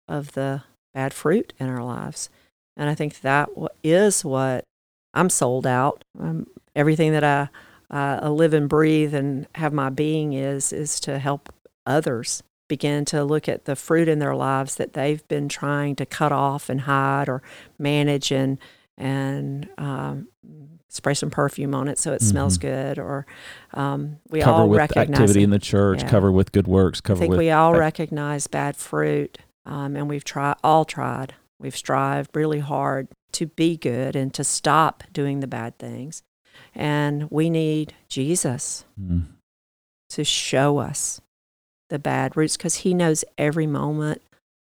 of 0.09 0.33
the 0.33 0.63
bad 0.95 1.13
fruit 1.13 1.53
in 1.59 1.69
our 1.69 1.83
lives. 1.83 2.31
And 2.77 2.89
I 2.89 2.95
think 2.95 3.21
that 3.21 3.49
is 3.83 4.25
what 4.25 4.65
I'm 5.15 5.31
sold 5.31 5.67
out. 5.67 6.05
Um, 6.19 6.47
everything 6.75 7.13
that 7.13 7.25
I, 7.25 7.49
uh, 7.91 8.29
live 8.31 8.53
and 8.53 8.69
breathe 8.69 9.15
and 9.15 9.47
have 9.55 9.73
my 9.73 9.91
being 9.91 10.33
is 10.33 10.73
is 10.73 10.99
to 11.01 11.19
help 11.19 11.53
others 11.87 12.43
begin 12.69 13.05
to 13.05 13.25
look 13.25 13.49
at 13.49 13.65
the 13.65 13.77
fruit 13.77 14.09
in 14.09 14.19
their 14.19 14.35
lives 14.35 14.75
that 14.75 14.93
they've 14.95 15.27
been 15.29 15.49
trying 15.49 15.95
to 15.97 16.05
cut 16.05 16.33
off 16.33 16.69
and 16.69 16.83
hide 16.83 17.29
or 17.29 17.43
manage 17.79 18.33
and 18.33 18.59
and 18.99 19.69
um, 19.79 20.29
spray 20.97 21.15
some 21.15 21.31
perfume 21.31 21.75
on 21.75 21.87
it 21.89 21.99
so 21.99 22.13
it 22.13 22.23
smells 22.23 22.59
Mhm. 22.59 22.63
good 22.63 22.99
or 22.99 23.27
um, 23.75 24.19
we 24.31 24.41
cover 24.41 24.63
all 24.63 24.69
with 24.69 24.79
recognize 24.79 25.09
activity 25.11 25.41
it. 25.41 25.45
in 25.45 25.51
the 25.51 25.59
church, 25.59 26.03
Yeah. 26.03 26.09
cover 26.11 26.33
with 26.33 26.53
good 26.53 26.67
works, 26.67 27.01
I 27.05 27.15
think 27.15 27.31
with 27.31 27.39
we 27.39 27.51
all 27.51 27.75
recognize 27.75 28.47
bad 28.47 28.77
fruit, 28.77 29.39
um, 29.65 29.95
and 29.97 30.09
we've 30.09 30.25
tried, 30.25 30.57
all 30.65 30.85
tried. 30.85 31.35
We've 31.59 31.77
strived 31.77 32.35
really 32.35 32.59
hard 32.61 33.09
to 33.33 33.47
be 33.47 33.77
good 33.77 34.17
and 34.17 34.33
to 34.35 34.45
stop 34.45 35.05
doing 35.13 35.41
the 35.41 35.47
bad 35.47 35.79
things. 35.79 36.23
And 36.75 37.31
we 37.31 37.51
need 37.51 37.95
Jesus 38.09 38.85
Mm. 39.01 39.27
to 40.11 40.25
show 40.25 40.79
us 40.79 41.21
the 41.89 41.99
bad 41.99 42.37
roots 42.37 42.57
because 42.57 42.77
He 42.77 42.95
knows 42.95 43.25
every 43.39 43.67
moment 43.67 44.23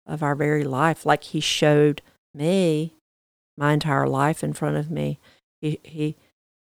of 0.06 0.22
our 0.22 0.34
very 0.34 0.64
life, 0.64 1.04
like 1.06 1.24
He 1.24 1.40
showed 1.40 2.02
me 2.34 2.94
my 3.56 3.72
entire 3.72 4.06
life 4.08 4.42
in 4.42 4.52
front 4.52 4.76
of 4.76 4.90
me. 4.90 5.18
He 5.64 5.80
He 5.82 6.16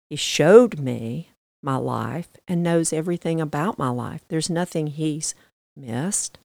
He 0.09 0.15
showed 0.15 0.79
me 0.79 1.29
my 1.61 1.75
life 1.77 2.29
and 2.47 2.61
knows 2.63 2.93
everything 2.93 3.41
about 3.41 3.77
my 3.77 3.89
life. 3.89 4.23
There's 4.27 4.49
nothing 4.49 4.87
He's 4.87 5.35
missed. 5.75 6.37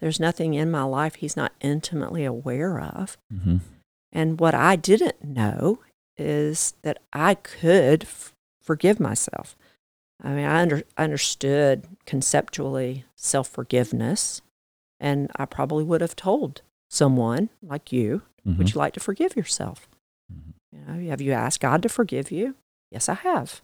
There's 0.00 0.20
nothing 0.20 0.54
in 0.54 0.70
my 0.70 0.82
life 0.82 1.14
He's 1.16 1.36
not 1.36 1.52
intimately 1.60 2.24
aware 2.24 2.80
of. 2.80 3.16
Mhm. 3.32 3.60
And 4.12 4.38
what 4.40 4.54
I 4.54 4.76
didn't 4.76 5.24
know 5.24 5.78
is 6.16 6.74
that 6.82 6.98
I 7.12 7.34
could 7.34 8.02
f- 8.04 8.34
forgive 8.60 9.00
myself. 9.00 9.56
I 10.22 10.30
mean, 10.34 10.44
I 10.44 10.60
under, 10.62 10.82
understood 10.98 11.86
conceptually 12.06 13.04
self 13.16 13.48
forgiveness, 13.48 14.42
and 15.00 15.30
I 15.36 15.44
probably 15.46 15.84
would 15.84 16.00
have 16.00 16.16
told 16.16 16.62
someone 16.90 17.48
like 17.62 17.92
you, 17.92 18.22
Mhm. 18.46 18.58
Would 18.58 18.74
you 18.74 18.78
like 18.78 18.92
to 18.94 19.00
forgive 19.00 19.36
yourself? 19.36 19.88
You 20.74 20.80
know, 20.86 21.10
have 21.10 21.20
you 21.20 21.32
asked 21.32 21.60
God 21.60 21.82
to 21.82 21.88
forgive 21.88 22.30
you? 22.32 22.56
Yes, 22.90 23.08
I 23.08 23.14
have. 23.14 23.62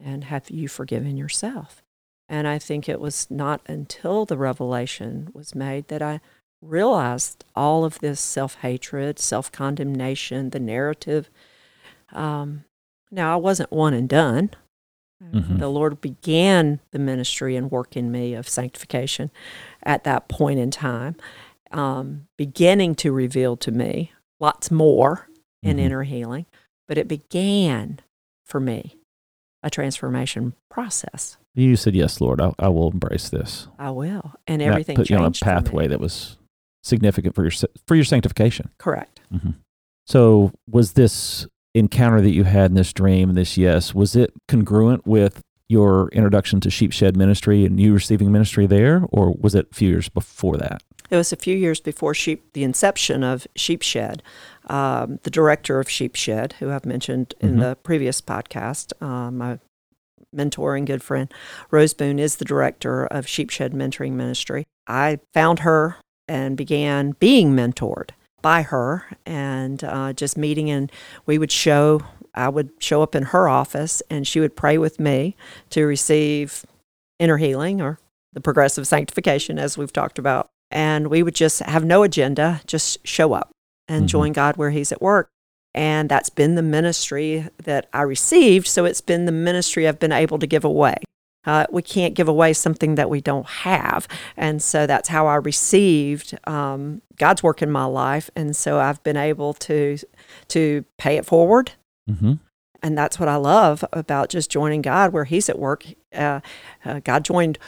And 0.00 0.24
have 0.24 0.50
you 0.50 0.68
forgiven 0.68 1.16
yourself? 1.16 1.82
And 2.28 2.46
I 2.46 2.58
think 2.58 2.88
it 2.88 3.00
was 3.00 3.30
not 3.30 3.60
until 3.66 4.24
the 4.24 4.36
revelation 4.36 5.28
was 5.34 5.54
made 5.54 5.88
that 5.88 6.02
I 6.02 6.20
realized 6.62 7.44
all 7.54 7.84
of 7.84 7.98
this 7.98 8.20
self 8.20 8.56
hatred, 8.56 9.18
self 9.18 9.52
condemnation, 9.52 10.50
the 10.50 10.60
narrative. 10.60 11.28
Um, 12.12 12.64
now, 13.10 13.34
I 13.34 13.36
wasn't 13.36 13.70
one 13.70 13.94
and 13.94 14.08
done. 14.08 14.50
Mhm. 15.22 15.58
The 15.58 15.68
Lord 15.68 16.00
began 16.00 16.80
the 16.90 16.98
ministry 16.98 17.56
and 17.56 17.70
work 17.70 17.96
in 17.96 18.10
me 18.10 18.34
of 18.34 18.48
sanctification 18.48 19.30
at 19.82 20.04
that 20.04 20.28
point 20.28 20.58
in 20.58 20.70
time, 20.70 21.16
um, 21.70 22.26
beginning 22.36 22.94
to 22.96 23.12
reveal 23.12 23.56
to 23.58 23.70
me 23.70 24.12
lots 24.40 24.70
more 24.70 25.28
in 25.64 25.76
Mhm. 25.78 25.80
inner 25.80 26.02
healing. 26.04 26.46
But 26.86 26.98
it 26.98 27.08
began 27.08 28.00
for 28.44 28.60
me 28.60 28.96
a 29.62 29.70
transformation 29.70 30.52
process. 30.70 31.36
You 31.54 31.76
said, 31.76 31.94
"Yes, 31.94 32.20
Lord, 32.20 32.40
I, 32.40 32.52
I 32.58 32.68
will 32.68 32.90
embrace 32.90 33.28
this." 33.30 33.68
I 33.78 33.90
will, 33.90 34.34
and 34.46 34.60
everything 34.60 34.96
put 34.96 35.08
you 35.10 35.16
on 35.16 35.22
a 35.22 35.26
changed 35.26 35.38
for 35.40 35.44
me. 35.46 35.52
pathway 35.52 35.86
that 35.88 36.00
was 36.00 36.36
significant 36.82 37.34
for 37.34 37.42
your 37.42 37.52
for 37.86 37.94
your 37.94 38.04
sanctification. 38.04 38.70
Correct. 38.78 39.20
hmm 39.30 39.50
So, 40.06 40.52
was 40.70 40.92
this 40.92 41.46
encounter 41.74 42.20
that 42.20 42.32
you 42.34 42.44
had 42.44 42.70
in 42.70 42.74
this 42.74 42.92
dream, 42.92 43.32
this 43.34 43.56
yes, 43.56 43.94
was 43.94 44.14
it 44.14 44.32
congruent 44.48 45.06
with 45.06 45.40
your 45.68 46.08
introduction 46.10 46.60
to 46.60 46.70
Sheepshed 46.70 47.16
Ministry 47.16 47.64
and 47.64 47.80
you 47.80 47.94
receiving 47.94 48.30
ministry 48.30 48.66
there, 48.66 49.04
or 49.10 49.32
was 49.32 49.54
it 49.54 49.68
a 49.72 49.74
few 49.74 49.88
years 49.88 50.08
before 50.10 50.56
that? 50.58 50.82
It 51.10 51.16
was 51.16 51.32
a 51.32 51.36
few 51.36 51.56
years 51.56 51.80
before 51.80 52.14
sheep, 52.14 52.52
the 52.54 52.64
inception 52.64 53.22
of 53.22 53.46
Sheepshed. 53.54 54.22
Um, 54.68 55.18
the 55.22 55.30
director 55.30 55.78
of 55.78 55.88
Sheepshed, 55.90 56.54
who 56.54 56.70
I've 56.70 56.86
mentioned 56.86 57.34
in 57.40 57.56
Mhm. 57.56 57.60
the 57.60 57.76
previous 57.76 58.20
podcast, 58.22 58.92
uh, 59.02 59.30
my 59.30 59.58
mentor 60.32 60.74
and 60.74 60.86
good 60.86 61.02
friend, 61.02 61.32
Rose 61.70 61.94
Boone, 61.94 62.18
is 62.18 62.36
the 62.36 62.44
director 62.44 63.06
of 63.06 63.28
Sheepshed 63.28 63.72
Mentoring 63.72 64.12
Ministry. 64.12 64.64
I 64.86 65.20
found 65.34 65.60
her 65.60 65.96
and 66.26 66.56
began 66.56 67.12
being 67.18 67.54
mentored 67.54 68.10
by 68.40 68.62
her 68.62 69.04
and 69.26 69.84
uh, 69.84 70.12
just 70.14 70.36
meeting, 70.38 70.70
and 70.70 70.90
we 71.26 71.38
would 71.38 71.52
show. 71.52 72.00
I 72.34 72.48
would 72.48 72.70
show 72.80 73.00
up 73.00 73.14
in 73.14 73.24
her 73.24 73.48
office, 73.48 74.02
and 74.10 74.26
she 74.26 74.40
would 74.40 74.56
pray 74.56 74.76
with 74.76 74.98
me 74.98 75.36
to 75.70 75.84
receive 75.84 76.64
inner 77.20 77.36
healing 77.36 77.80
or 77.80 78.00
the 78.32 78.40
progressive 78.40 78.86
sanctification, 78.88 79.56
as 79.58 79.78
we've 79.78 79.92
talked 79.92 80.18
about 80.18 80.48
and 80.70 81.08
we 81.08 81.22
would 81.22 81.34
just 81.34 81.60
have 81.60 81.84
no 81.84 82.02
agenda, 82.02 82.60
just 82.66 83.06
show 83.06 83.32
up 83.32 83.50
and 83.88 84.04
Mhm. 84.04 84.08
join 84.08 84.32
God 84.32 84.56
where 84.56 84.70
He's 84.70 84.92
at 84.92 85.02
work. 85.02 85.28
And 85.74 86.08
that's 86.08 86.30
been 86.30 86.54
the 86.54 86.62
ministry 86.62 87.48
that 87.64 87.88
I 87.92 88.02
received. 88.02 88.66
So 88.68 88.84
it's 88.84 89.00
been 89.00 89.24
the 89.24 89.32
ministry 89.32 89.88
I've 89.88 89.98
been 89.98 90.12
able 90.12 90.38
to 90.38 90.46
give 90.46 90.64
away. 90.64 90.96
Uh, 91.46 91.66
we 91.70 91.82
can't 91.82 92.14
give 92.14 92.28
away 92.28 92.52
something 92.54 92.94
that 92.94 93.10
we 93.10 93.20
don't 93.20 93.46
have. 93.46 94.08
And 94.36 94.62
so 94.62 94.86
that's 94.86 95.08
how 95.08 95.26
I 95.26 95.34
received 95.34 96.38
um, 96.46 97.02
God's 97.18 97.42
work 97.42 97.60
in 97.60 97.70
my 97.70 97.84
life. 97.84 98.30
And 98.36 98.56
so 98.56 98.78
I've 98.78 99.02
been 99.02 99.16
able 99.18 99.52
to, 99.54 99.98
to 100.48 100.84
pay 100.98 101.16
it 101.16 101.26
forward 101.26 101.72
Mm-hmm. 102.10 102.34
and 102.82 102.96
that's 102.98 103.18
what 103.18 103.28
I 103.30 103.36
love 103.36 103.82
about 103.92 104.28
just 104.28 104.50
joining 104.50 104.80
God 104.82 105.12
where 105.12 105.24
He's 105.24 105.48
at 105.48 105.58
work. 105.58 105.84
Uh, 106.14 106.40
uh, 106.84 107.00
God 107.02 107.24
joined 107.24 107.58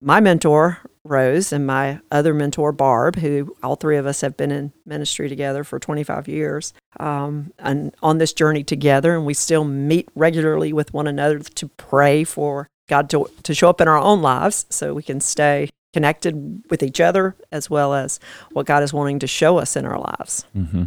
my 0.00 0.20
mentor 0.20 0.78
Rose 1.04 1.52
and 1.52 1.66
my 1.66 2.00
other 2.10 2.32
mentor 2.32 2.72
Barb, 2.72 3.16
who 3.16 3.54
all 3.62 3.76
three 3.76 3.96
of 3.96 4.06
us 4.06 4.22
have 4.22 4.36
been 4.36 4.50
in 4.50 4.72
ministry 4.86 5.28
together 5.28 5.62
for 5.62 5.78
25 5.78 6.28
years, 6.28 6.72
um, 6.98 7.52
and 7.58 7.94
on 8.02 8.18
this 8.18 8.32
journey 8.32 8.64
together. 8.64 9.14
And 9.14 9.26
we 9.26 9.34
still 9.34 9.64
meet 9.64 10.08
regularly 10.14 10.72
with 10.72 10.94
one 10.94 11.06
another 11.06 11.40
to 11.40 11.68
pray 11.68 12.24
for 12.24 12.68
God 12.88 13.10
to 13.10 13.30
to 13.42 13.54
show 13.54 13.68
up 13.68 13.80
in 13.80 13.88
our 13.88 13.98
own 13.98 14.22
lives, 14.22 14.66
so 14.70 14.94
we 14.94 15.02
can 15.02 15.20
stay 15.20 15.68
connected 15.92 16.64
with 16.70 16.82
each 16.82 17.00
other 17.00 17.36
as 17.52 17.70
well 17.70 17.94
as 17.94 18.18
what 18.50 18.66
God 18.66 18.82
is 18.82 18.92
wanting 18.92 19.20
to 19.20 19.26
show 19.26 19.58
us 19.58 19.76
in 19.76 19.86
our 19.86 19.98
lives. 19.98 20.44
Mm-hmm. 20.56 20.84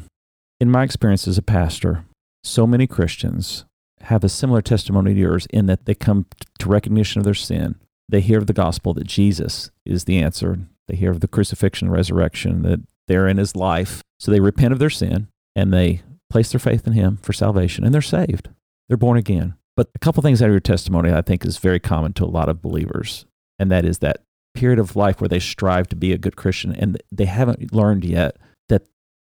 In 0.60 0.70
my 0.70 0.84
experience 0.84 1.28
as 1.28 1.38
a 1.38 1.42
pastor, 1.42 2.04
so 2.44 2.68
many 2.68 2.88
Christians 2.88 3.66
have 4.02 4.24
a 4.24 4.30
similar 4.30 4.62
testimony 4.62 5.14
to 5.14 5.20
yours 5.20 5.48
in 5.50 5.66
that 5.68 5.86
they 5.86 5.96
come 5.96 6.26
to 6.60 6.70
recognition 6.70 7.20
of 7.20 7.26
their 7.26 7.34
sin. 7.34 7.76
They 8.10 8.22
hear 8.22 8.38
of 8.38 8.48
the 8.48 8.54
gospel 8.54 8.94
that 8.94 9.08
Jesus 9.08 9.72
is 9.86 10.06
the 10.06 10.20
answer. 10.20 10.60
They 10.88 10.96
hear 10.96 11.12
of 11.12 11.20
the 11.20 11.28
crucifixion 11.28 11.88
and 11.88 11.94
resurrection, 11.94 12.62
that 12.64 12.80
they're 13.08 13.28
in 13.28 13.38
his 13.38 13.56
life. 13.56 14.02
So 14.20 14.32
they 14.32 14.40
repent 14.40 14.74
of 14.74 14.80
their 14.80 14.90
sin 14.90 15.28
and 15.56 15.74
they 15.74 16.02
place 16.30 16.52
their 16.52 16.60
faith 16.60 16.88
in 16.88 16.94
him 16.94 17.18
for 17.22 17.34
salvation 17.34 17.84
and 17.84 17.94
they're 17.94 18.02
saved. 18.02 18.50
They're 18.88 18.98
born 18.98 19.18
again. 19.18 19.56
But 19.76 19.90
a 19.94 20.00
couple 20.00 20.24
things 20.24 20.42
out 20.42 20.48
of 20.48 20.54
your 20.54 20.60
testimony 20.60 21.12
I 21.12 21.22
think 21.22 21.46
is 21.46 21.58
very 21.58 21.80
common 21.80 22.14
to 22.14 22.26
a 22.26 22.26
lot 22.26 22.50
of 22.50 22.64
believers, 22.64 23.26
and 23.60 23.70
that 23.72 23.86
is 23.86 24.00
that 24.00 24.24
period 24.56 24.80
of 24.80 24.96
life 24.96 25.22
where 25.22 25.28
they 25.28 25.40
strive 25.40 25.88
to 25.88 25.96
be 25.96 26.12
a 26.12 26.18
good 26.18 26.36
Christian 26.36 26.74
and 26.74 27.02
they 27.12 27.26
haven't 27.26 27.72
learned 27.72 28.04
yet 28.04 28.38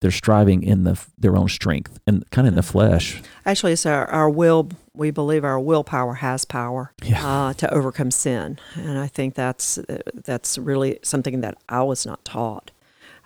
they're 0.00 0.10
striving 0.10 0.62
in 0.62 0.84
the, 0.84 0.98
their 1.18 1.36
own 1.36 1.48
strength 1.48 1.98
and 2.06 2.28
kind 2.30 2.46
of 2.46 2.52
in 2.52 2.56
the 2.56 2.62
flesh. 2.62 3.20
Actually, 3.44 3.72
it's 3.72 3.84
our, 3.86 4.06
our 4.06 4.30
will. 4.30 4.68
We 4.94 5.10
believe 5.10 5.44
our 5.44 5.60
willpower 5.60 6.14
has 6.14 6.44
power 6.44 6.92
Yeah. 7.02 7.26
uh, 7.26 7.52
to 7.54 7.72
overcome 7.72 8.10
sin, 8.10 8.58
and 8.74 8.98
I 8.98 9.06
think 9.06 9.34
that's 9.34 9.78
that's 10.14 10.58
really 10.58 10.98
something 11.02 11.40
that 11.42 11.56
I 11.68 11.82
was 11.82 12.04
not 12.06 12.24
taught. 12.24 12.70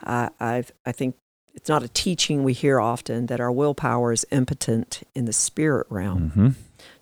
I 0.02 0.30
I've, 0.40 0.72
I 0.84 0.92
think 0.92 1.16
it's 1.54 1.68
not 1.68 1.82
a 1.82 1.88
teaching 1.88 2.42
we 2.44 2.52
hear 2.52 2.80
often 2.80 3.26
that 3.26 3.40
our 3.40 3.52
willpower 3.52 4.12
is 4.12 4.26
impotent 4.30 5.02
in 5.14 5.24
the 5.24 5.32
spirit 5.32 5.86
realm 5.90 6.30
hmm 6.30 6.48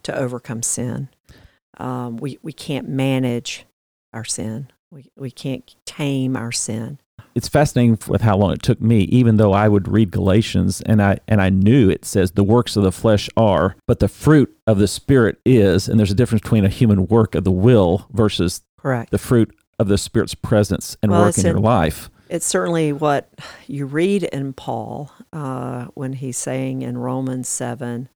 to 0.04 0.14
overcome 0.16 0.62
sin. 0.62 1.08
Um, 1.78 2.16
we 2.18 2.38
we 2.42 2.52
can't 2.52 2.88
manage 2.88 3.64
our 4.12 4.24
sin. 4.24 4.68
We, 4.90 5.10
we 5.16 5.30
can't 5.30 5.74
tame 5.86 6.36
our 6.36 6.52
sin. 6.52 6.98
It's 7.34 7.48
fascinating 7.48 7.98
with 8.08 8.20
how 8.20 8.36
long 8.36 8.52
it 8.52 8.62
took 8.62 8.80
me, 8.80 9.00
even 9.04 9.36
though 9.36 9.52
I 9.52 9.68
would 9.68 9.88
read 9.88 10.10
Galatians 10.10 10.80
and 10.82 11.00
I 11.02 11.18
and 11.28 11.40
I 11.40 11.48
knew 11.50 11.88
it 11.90 12.04
says 12.04 12.32
the 12.32 12.44
works 12.44 12.76
of 12.76 12.82
the 12.82 12.92
flesh 12.92 13.28
are, 13.36 13.74
but 13.86 14.00
the 14.00 14.08
fruit 14.08 14.54
of 14.66 14.78
the 14.78 14.88
spirit 14.88 15.38
is, 15.46 15.88
and 15.88 15.98
there's 15.98 16.10
a 16.10 16.14
difference 16.14 16.42
between 16.42 16.64
a 16.64 16.68
human 16.68 17.06
work 17.06 17.34
of 17.34 17.44
the 17.44 17.50
will 17.50 18.06
versus 18.12 18.62
Correct. 18.78 19.10
the 19.10 19.18
fruit 19.18 19.54
of 19.78 19.88
the 19.88 19.98
spirit's 19.98 20.34
presence 20.34 20.96
and 21.02 21.10
Well, 21.10 21.22
work 21.22 21.28
it's 21.30 21.38
in 21.38 21.46
your 21.46 21.56
in- 21.56 21.62
life. 21.62 22.10
It's 22.28 22.46
certainly 22.46 22.92
what 22.94 23.28
you 23.66 23.84
read 23.84 24.22
in 24.24 24.52
Paul 24.54 25.10
uh, 25.34 25.86
when 25.94 26.14
he's 26.14 26.38
saying 26.38 26.80
in 26.82 26.96
Romans 26.96 27.46
7, 27.48 28.08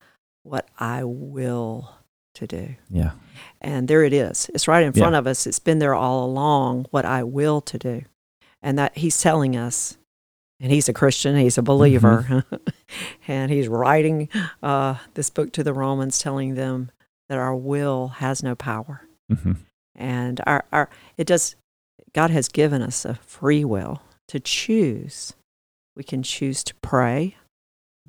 what 0.43 0.69
I 0.79 1.05
will 1.05 1.91
to 2.35 2.47
do. 2.47 2.77
Yeah. 2.89 3.11
And 3.61 3.89
there 3.89 4.05
it 4.05 4.13
is. 4.15 4.51
It's 4.55 4.69
right 4.69 4.85
in 4.85 4.93
Yeah. 4.95 5.03
front 5.03 5.17
of 5.17 5.27
us. 5.27 5.47
It's 5.47 5.59
been 5.59 5.81
there 5.81 5.95
all 5.95 6.25
along, 6.25 6.87
what 6.91 7.05
I 7.05 7.25
will 7.25 7.61
to 7.63 7.77
do. 7.79 8.03
And 8.67 8.77
that 8.79 8.99
he's 8.99 9.21
telling 9.23 9.57
us, 9.57 9.97
and 10.59 10.73
he's 10.73 10.89
a 10.89 10.93
Christian, 10.93 11.37
he's 11.37 11.57
a 11.57 11.63
believer, 11.63 12.27
Mm-hmm. 12.29 12.57
and 13.29 13.53
he's 13.53 13.69
writing 13.69 14.29
uh, 14.61 14.97
this 15.15 15.31
book 15.31 15.53
to 15.53 15.63
the 15.63 15.73
Romans, 15.73 16.19
telling 16.19 16.57
them 16.57 16.91
that 17.29 17.39
our 17.39 17.55
will 17.55 18.09
has 18.09 18.43
no 18.43 18.57
power. 18.57 19.03
hmm 19.33 19.53
And 19.95 20.41
our, 20.47 20.65
our 20.73 20.91
it 21.17 21.29
does 21.29 21.55
God 22.13 22.31
has 22.31 22.49
given 22.49 22.83
us 22.83 23.05
a 23.05 23.15
free 23.15 23.65
will 23.65 24.03
to 24.29 24.41
choose. 24.41 25.35
We 25.95 26.03
can 26.03 26.25
choose 26.25 26.65
to 26.65 26.75
pray 26.83 27.37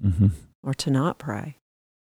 hmm 0.02 0.28
or 0.64 0.74
to 0.74 0.90
not 0.90 1.20
pray. 1.20 1.58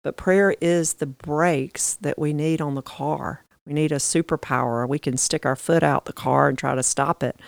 But 0.03 0.17
prayer 0.17 0.53
is 0.59 0.95
the 0.95 1.05
brakes 1.05 1.95
that 2.01 2.19
we 2.19 2.33
need 2.33 2.59
on 2.59 2.75
the 2.75 2.81
car. 2.81 3.45
We 3.65 3.71
need 3.73 3.93
a 3.93 3.95
superpower. 3.95 4.85
We 4.87 4.99
can 4.99 5.15
stick 5.15 5.45
our 5.45 5.55
foot 5.55 5.81
out 5.83 6.03
the 6.05 6.11
car 6.13 6.49
and 6.49 6.57
try 6.57 6.75
to 6.75 6.83
stop 6.83 7.23
it. 7.23 7.39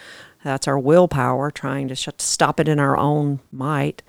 That's 0.45 0.67
our 0.67 0.77
willpower, 0.77 1.49
trying 1.49 1.87
to 1.87 1.95
sh- 1.95 2.07
stop 2.19 2.59
it 2.59 2.67
in 2.67 2.79
our 2.79 2.95
own 2.95 3.39
might, 3.51 4.03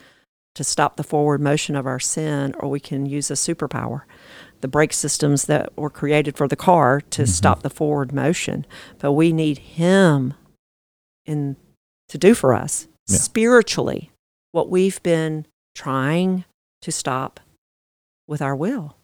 to 0.54 0.62
stop 0.62 0.96
the 0.96 1.02
forward 1.02 1.40
motion 1.40 1.74
of 1.74 1.86
our 1.86 1.98
sin, 1.98 2.54
or 2.60 2.68
we 2.68 2.78
can 2.78 3.06
use 3.06 3.30
a 3.30 3.34
superpower. 3.34 4.02
The 4.60 4.68
brake 4.68 4.92
systems 4.92 5.46
that 5.46 5.74
were 5.78 5.88
created 5.88 6.36
for 6.36 6.46
the 6.46 6.54
car 6.54 7.00
to 7.00 7.22
Mhm. 7.22 7.28
stop 7.28 7.62
the 7.62 7.70
forward 7.70 8.12
motion. 8.12 8.66
But 8.98 9.12
we 9.12 9.32
need 9.32 9.58
Him 9.58 10.34
in, 11.24 11.56
to 12.08 12.18
do 12.18 12.34
for 12.34 12.52
us 12.52 12.86
Yeah. 13.08 13.16
spiritually 13.16 14.10
what 14.52 14.68
we've 14.68 15.02
been 15.02 15.46
trying 15.74 16.44
to 16.82 16.92
stop 16.92 17.40
with 18.28 18.42
our 18.42 18.54
will. 18.54 18.96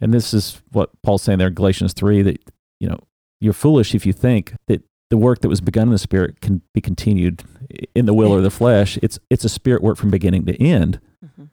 And 0.00 0.12
this 0.12 0.34
is 0.34 0.60
what 0.72 0.90
Paul's 1.02 1.22
saying 1.22 1.38
there 1.38 1.48
in 1.48 1.54
Galatians 1.54 1.94
3 1.94 2.20
that, 2.22 2.38
you 2.80 2.88
know, 2.88 2.98
you're 3.40 3.52
foolish 3.54 3.94
if 3.94 4.04
you 4.04 4.12
think 4.12 4.54
that 4.66 4.82
the 5.10 5.16
work 5.16 5.40
that 5.40 5.48
was 5.48 5.60
begun 5.60 5.88
in 5.88 5.92
the 5.92 5.98
spirit 5.98 6.40
can 6.40 6.62
be 6.74 6.80
continued 6.80 7.42
in 7.94 8.06
the 8.06 8.14
will 8.14 8.32
or 8.32 8.40
the 8.40 8.50
flesh. 8.50 8.98
It's, 9.02 9.18
it's 9.30 9.44
a 9.44 9.48
spirit 9.48 9.82
work 9.82 9.96
from 9.96 10.10
beginning 10.10 10.46
to 10.46 10.62
end. 10.62 11.00
Mm-hmm. 11.24 11.44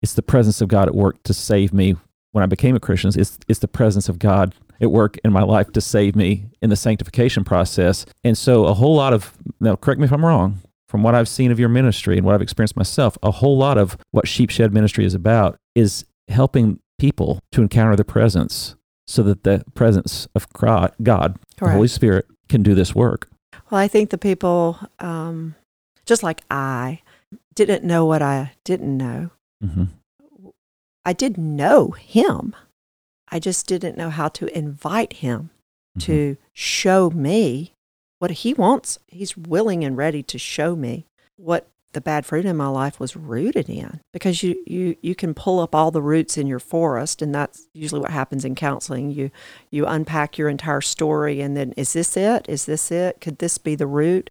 It's 0.00 0.14
the 0.14 0.22
presence 0.22 0.60
of 0.60 0.68
God 0.68 0.88
at 0.88 0.94
work 0.94 1.22
to 1.24 1.34
save 1.34 1.72
me 1.72 1.96
when 2.32 2.42
I 2.42 2.46
became 2.46 2.74
a 2.74 2.80
Christian. 2.80 3.10
It's, 3.14 3.38
it's 3.48 3.60
the 3.60 3.68
presence 3.68 4.08
of 4.08 4.18
God 4.18 4.54
at 4.80 4.90
work 4.90 5.18
in 5.24 5.32
my 5.32 5.42
life 5.42 5.72
to 5.72 5.80
save 5.80 6.16
me 6.16 6.46
in 6.60 6.70
the 6.70 6.76
sanctification 6.76 7.44
process. 7.44 8.04
And 8.24 8.36
so, 8.36 8.66
a 8.66 8.74
whole 8.74 8.96
lot 8.96 9.12
of, 9.12 9.36
now 9.60 9.76
correct 9.76 10.00
me 10.00 10.06
if 10.06 10.12
I'm 10.12 10.24
wrong, 10.24 10.58
from 10.88 11.02
what 11.02 11.14
I've 11.14 11.28
seen 11.28 11.50
of 11.50 11.60
your 11.60 11.68
ministry 11.68 12.18
and 12.18 12.26
what 12.26 12.34
I've 12.34 12.42
experienced 12.42 12.76
myself, 12.76 13.16
a 13.22 13.30
whole 13.30 13.56
lot 13.56 13.78
of 13.78 13.96
what 14.10 14.28
Sheepshed 14.28 14.72
Ministry 14.72 15.04
is 15.04 15.14
about 15.14 15.56
is 15.74 16.04
helping 16.28 16.80
people 16.98 17.40
to 17.52 17.62
encounter 17.62 17.96
the 17.96 18.04
presence 18.04 18.76
so 19.06 19.22
that 19.22 19.44
the 19.44 19.64
presence 19.74 20.28
of 20.34 20.52
God, 20.52 20.92
God 21.02 21.38
the 21.58 21.70
Holy 21.70 21.88
Spirit, 21.88 22.26
can 22.52 22.62
do 22.62 22.74
this 22.74 22.94
work. 22.94 23.28
Well, 23.70 23.80
I 23.80 23.88
think 23.88 24.10
the 24.10 24.18
people, 24.18 24.78
um, 25.00 25.56
just 26.04 26.22
like 26.22 26.42
I, 26.50 27.00
didn't 27.54 27.82
know 27.82 28.04
what 28.04 28.22
I 28.22 28.52
didn't 28.62 28.96
know. 28.96 29.30
hmm 29.60 29.84
I 31.04 31.12
did 31.12 31.36
know 31.36 31.90
Him. 31.90 32.54
I 33.28 33.40
just 33.40 33.66
didn't 33.66 33.96
know 33.96 34.08
how 34.10 34.28
to 34.28 34.46
invite 34.56 35.14
Him 35.14 35.50
to 35.98 36.36
show 36.52 37.10
me 37.10 37.72
what 38.20 38.30
He 38.30 38.54
wants. 38.54 39.00
He's 39.08 39.36
willing 39.36 39.82
and 39.82 39.96
ready 39.96 40.22
to 40.22 40.38
show 40.38 40.76
me 40.76 41.06
what 41.36 41.66
the 41.92 42.00
bad 42.00 42.24
fruit 42.24 42.44
in 42.44 42.56
my 42.56 42.68
life 42.68 42.98
was 42.98 43.16
rooted 43.16 43.68
in 43.68 44.00
because 44.12 44.42
you, 44.42 44.56
you 44.66 44.96
you 45.02 45.14
can 45.14 45.34
pull 45.34 45.60
up 45.60 45.74
all 45.74 45.90
the 45.90 46.02
roots 46.02 46.38
in 46.38 46.46
your 46.46 46.58
forest 46.58 47.22
and 47.22 47.34
that's 47.34 47.66
usually 47.72 48.00
what 48.00 48.10
happens 48.10 48.44
in 48.44 48.54
counseling. 48.54 49.10
You 49.10 49.30
you 49.70 49.86
unpack 49.86 50.38
your 50.38 50.48
entire 50.48 50.80
story 50.80 51.40
and 51.40 51.56
then 51.56 51.72
is 51.76 51.92
this 51.92 52.16
it? 52.16 52.46
Is 52.48 52.66
this 52.66 52.90
it? 52.90 53.20
Could 53.20 53.38
this 53.38 53.58
be 53.58 53.74
the 53.74 53.86
root? 53.86 54.30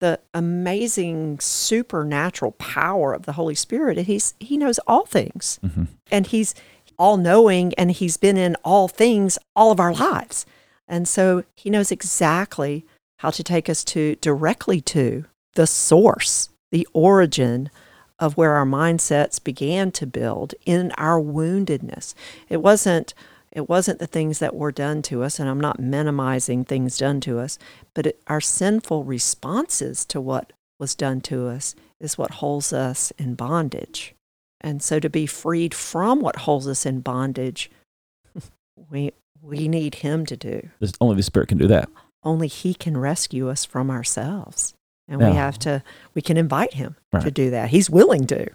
The 0.00 0.20
amazing 0.32 1.40
supernatural 1.40 2.52
power 2.52 3.12
of 3.14 3.26
the 3.26 3.32
holy 3.32 3.54
spirit 3.54 3.98
he's 3.98 4.34
he 4.40 4.56
knows 4.56 4.78
all 4.86 5.06
things. 5.06 5.58
Hmm 5.60 5.84
and 6.10 6.26
he's 6.26 6.54
all 6.98 7.16
knowing 7.16 7.74
and 7.74 7.90
he's 7.90 8.16
been 8.16 8.36
in 8.36 8.56
all 8.64 8.88
things 8.88 9.38
all 9.56 9.70
of 9.70 9.80
our 9.80 9.92
lives. 9.92 10.46
And 10.86 11.08
so 11.08 11.44
he 11.54 11.70
knows 11.70 11.90
exactly 11.90 12.86
how 13.18 13.30
to 13.30 13.42
take 13.42 13.68
us 13.68 13.82
to 13.84 14.16
directly 14.16 14.80
to 14.82 15.24
the 15.54 15.66
source 15.66 16.50
the 16.74 16.88
origin 16.92 17.70
of 18.18 18.36
where 18.36 18.52
our 18.52 18.66
mindsets 18.66 19.42
began 19.42 19.90
to 19.92 20.06
build 20.06 20.54
in 20.66 20.92
our 20.98 21.20
woundedness 21.20 22.14
it 22.48 22.62
wasn't 22.62 23.14
it 23.52 23.68
wasn't 23.68 24.00
the 24.00 24.06
things 24.08 24.40
that 24.40 24.56
were 24.56 24.72
done 24.72 25.00
to 25.00 25.22
us 25.22 25.38
and 25.38 25.48
i'm 25.48 25.60
not 25.60 25.78
minimizing 25.78 26.64
things 26.64 26.98
done 26.98 27.20
to 27.20 27.38
us 27.38 27.58
but 27.94 28.06
it, 28.06 28.20
our 28.26 28.40
sinful 28.40 29.04
responses 29.04 30.04
to 30.04 30.20
what 30.20 30.52
was 30.80 30.96
done 30.96 31.20
to 31.20 31.46
us 31.46 31.76
is 32.00 32.18
what 32.18 32.32
holds 32.32 32.72
us 32.72 33.12
in 33.18 33.34
bondage 33.34 34.14
and 34.64 34.82
so 34.82 34.98
to 34.98 35.10
be 35.10 35.26
freed 35.26 35.74
from 35.74 36.20
what 36.20 36.36
holds 36.36 36.66
us 36.66 36.86
in 36.86 37.00
bondage, 37.00 37.70
we 38.90 39.12
we 39.42 39.68
need 39.68 39.96
him 39.96 40.24
to 40.24 40.38
do. 40.38 40.70
Only 41.02 41.16
the 41.16 41.22
Spirit 41.22 41.50
can 41.50 41.58
do 41.58 41.66
that. 41.66 41.90
Only 42.22 42.48
he 42.48 42.72
can 42.72 42.96
rescue 42.96 43.50
us 43.50 43.66
from 43.66 43.90
ourselves. 43.90 44.72
And 45.08 45.20
Yeah. 45.20 45.30
we 45.30 45.36
have 45.36 45.58
to 45.60 45.82
we 46.14 46.22
can 46.22 46.36
invite 46.36 46.74
him 46.74 46.96
to 47.20 47.30
do 47.30 47.50
that. 47.50 47.68
He's 47.70 47.90
willing 47.90 48.26
to. 48.28 48.48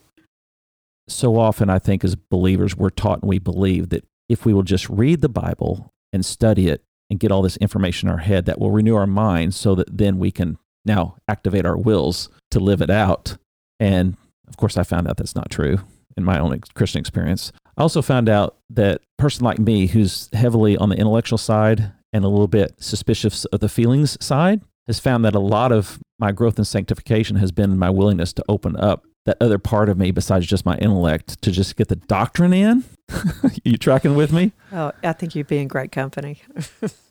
so 1.07 1.37
often 1.39 1.69
I 1.69 1.79
think 1.79 2.03
as 2.03 2.15
believers 2.15 2.75
we're 2.75 2.89
taught 2.91 3.21
and 3.21 3.29
we 3.29 3.39
believe 3.39 3.89
that 3.89 4.05
if 4.27 4.45
we 4.45 4.53
will 4.53 4.63
just 4.63 4.87
read 4.89 5.21
the 5.21 5.29
Bible 5.29 5.91
and 6.13 6.23
study 6.23 6.67
it 6.67 6.83
and 7.09 7.19
get 7.19 7.31
all 7.31 7.41
this 7.41 7.57
information 7.57 8.07
in 8.07 8.13
our 8.13 8.19
head 8.19 8.45
that 8.45 8.59
will 8.59 8.69
renew 8.69 8.95
our 8.95 9.07
minds 9.07 9.57
so 9.57 9.73
that 9.75 9.97
then 9.97 10.19
we 10.19 10.29
can 10.31 10.57
now 10.85 11.15
activate 11.27 11.65
our 11.65 11.77
wills 11.77 12.29
to 12.51 12.59
live 12.59 12.81
it 12.81 12.91
out. 12.91 13.37
And 13.79 14.17
of 14.47 14.57
course 14.57 14.77
I 14.77 14.83
found 14.83 15.07
out 15.07 15.17
that's 15.17 15.35
not 15.35 15.49
true 15.49 15.79
in 16.15 16.23
my 16.23 16.37
own 16.39 16.59
Christian 16.75 16.99
experience. 16.99 17.51
I 17.77 17.81
also 17.81 18.01
found 18.03 18.29
out 18.29 18.57
that 18.69 18.97
a 18.97 19.21
person 19.21 19.45
like 19.45 19.57
me 19.57 19.87
who's 19.87 20.29
heavily 20.33 20.77
on 20.77 20.89
the 20.89 20.95
intellectual 20.97 21.37
side 21.39 21.91
and 22.13 22.23
a 22.23 22.27
little 22.27 22.47
bit 22.47 22.75
suspicious 22.77 23.45
of 23.45 23.61
the 23.61 23.69
feelings 23.69 24.15
side 24.23 24.61
has 24.85 24.99
found 24.99 25.25
that 25.25 25.33
a 25.35 25.39
lot 25.39 25.71
of 25.71 25.99
my 26.19 26.31
growth 26.31 26.57
and 26.57 26.67
sanctification 26.67 27.37
has 27.37 27.51
been 27.51 27.77
my 27.77 27.89
willingness 27.89 28.33
to 28.33 28.43
open 28.49 28.75
up 28.75 29.05
that 29.25 29.37
other 29.41 29.59
part 29.59 29.89
of 29.89 29.97
me 29.97 30.11
besides 30.11 30.45
just 30.45 30.65
my 30.65 30.77
intellect 30.77 31.41
to 31.41 31.51
just 31.51 31.75
get 31.75 31.87
the 31.87 31.95
doctrine 31.95 32.53
in. 32.53 32.83
you 33.63 33.77
tracking 33.77 34.15
with 34.15 34.31
me? 34.31 34.51
Oh, 34.71 34.91
I 35.03 35.13
think 35.13 35.35
you'd 35.35 35.47
be 35.47 35.57
in 35.57 35.67
great 35.67 35.91
company. 35.91 36.41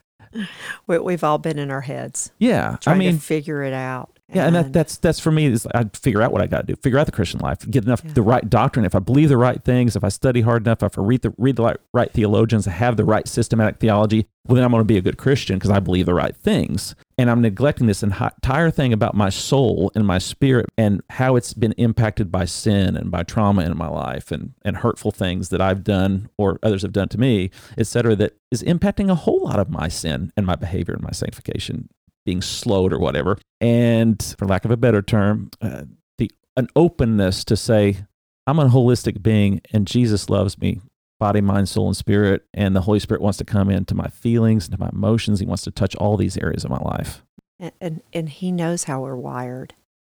we, 0.87 0.99
we've 0.99 1.25
all 1.25 1.39
been 1.39 1.59
in 1.59 1.71
our 1.71 1.81
heads 1.83 2.33
Yeah. 2.39 2.77
I 2.87 2.95
mean, 2.95 3.15
to 3.15 3.21
figure 3.21 3.63
it 3.63 3.73
out. 3.73 4.18
Yeah, 4.33 4.47
and 4.47 4.55
that, 4.57 4.73
that's 4.73 4.99
that's 4.99 5.19
for 5.21 5.31
me. 5.31 5.47
Is 5.47 5.67
I 5.75 5.85
figure 5.95 6.21
out 6.23 6.33
what 6.33 6.43
I 6.43 6.47
got 6.47 6.67
to 6.67 6.75
do. 6.75 6.77
Figure 6.77 6.99
out 6.99 7.07
the 7.07 7.13
Christian 7.13 7.41
life. 7.41 7.59
Get 7.71 7.85
enough 7.85 8.03
Yeah. 8.05 8.13
the 8.13 8.23
right 8.23 8.49
doctrine. 8.49 8.85
If 8.85 8.95
I 8.95 8.99
believe 8.99 9.29
the 9.31 9.37
right 9.39 9.63
things, 9.65 9.97
if 9.97 10.05
I 10.05 10.09
study 10.09 10.43
hard 10.43 10.67
enough, 10.67 10.83
if 10.83 10.99
I 10.99 11.03
read 11.03 11.23
the 11.23 11.33
read 11.39 11.57
the 11.57 11.63
right, 11.63 11.77
right 11.95 12.13
theologians, 12.13 12.69
I 12.69 12.73
have 12.73 12.97
the 12.97 13.05
right 13.05 13.27
systematic 13.27 13.79
theology, 13.79 14.27
well, 14.47 14.55
then 14.57 14.65
I'm 14.65 14.71
going 14.71 14.81
to 14.81 14.85
be 14.85 14.99
a 14.99 15.03
good 15.03 15.19
Christian 15.19 15.57
because 15.57 15.71
I 15.71 15.81
believe 15.81 16.07
the 16.07 16.15
right 16.15 16.37
things. 16.37 16.95
And 17.17 17.31
I'm 17.31 17.41
neglecting 17.43 17.87
this 17.87 18.03
entire 18.03 18.71
thing 18.71 18.93
about 18.93 19.15
my 19.15 19.29
soul 19.29 19.91
and 19.95 20.07
my 20.07 20.19
spirit 20.19 20.67
and 20.79 21.03
how 21.11 21.35
it's 21.37 21.53
been 21.53 21.73
impacted 21.73 22.31
by 22.31 22.45
sin 22.45 22.97
and 22.97 23.11
by 23.11 23.23
trauma 23.25 23.63
in 23.65 23.77
my 23.77 23.89
life 23.89 24.31
and 24.31 24.53
and 24.65 24.77
hurtful 24.79 25.11
things 25.11 25.49
that 25.49 25.61
I've 25.61 25.83
done 25.85 26.29
or 26.37 26.59
others 26.63 26.83
have 26.83 26.93
done 26.93 27.09
to 27.09 27.19
me, 27.19 27.51
et 27.79 27.87
cetera, 27.87 28.15
that 28.17 28.35
is 28.51 28.63
impacting 28.63 29.11
a 29.11 29.15
whole 29.15 29.43
lot 29.45 29.59
of 29.59 29.69
my 29.71 29.89
sin 29.89 30.33
and 30.37 30.45
my 30.47 30.55
behavior 30.55 30.95
and 30.95 31.03
my 31.03 31.11
sanctification 31.13 31.89
being 32.29 32.43
slowed 32.43 32.93
or 32.93 32.99
whatever. 32.99 33.39
And 33.61 34.23
for 34.39 34.47
lack 34.47 34.67
of 34.67 34.71
a 34.71 34.77
better 34.77 35.01
term, 35.01 35.51
uh, 35.63 35.85
the 36.19 36.31
an 36.59 36.69
openness 36.77 37.43
to 37.45 37.57
say, 37.57 38.05
I'm 38.47 38.59
a 38.59 38.67
holistic 38.69 39.23
being 39.23 39.63
and 39.73 39.87
Jesus 39.87 40.29
loves 40.29 40.59
me, 40.59 40.81
body, 41.19 41.41
mind, 41.41 41.69
soul, 41.71 41.87
and 41.87 41.97
spirit. 41.97 42.45
And 42.53 42.77
the 42.77 42.83
Holy 42.83 42.99
Spirit 42.99 43.23
wants 43.23 43.39
to 43.39 43.45
come 43.45 43.71
into 43.71 43.95
my 43.95 44.09
feelings, 44.09 44.67
into 44.67 44.79
my 44.79 44.91
emotions. 44.93 45.41
He 45.41 45.47
wants 45.47 45.65
to 45.65 45.71
touch 45.71 45.97
all 45.97 46.17
these 46.19 46.37
areas 46.37 46.65
of 46.65 46.71
my 46.71 46.81
life. 46.81 47.23
and, 47.59 47.73
and 47.81 48.03
and 48.13 48.29
he 48.29 48.53
knows 48.53 48.85
how 48.85 49.01
we're 49.01 49.17
wired. 49.17 49.73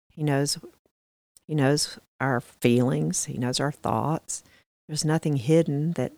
He 0.09 0.23
knows 0.23 0.57
he 1.47 1.55
knows 1.55 1.97
our 2.19 2.41
feelings, 2.41 3.25
he 3.25 3.37
knows 3.37 3.59
our 3.61 3.71
thoughts. 3.71 4.43
There's 4.87 5.05
nothing 5.05 5.37
hidden 5.37 5.93
that 5.93 6.11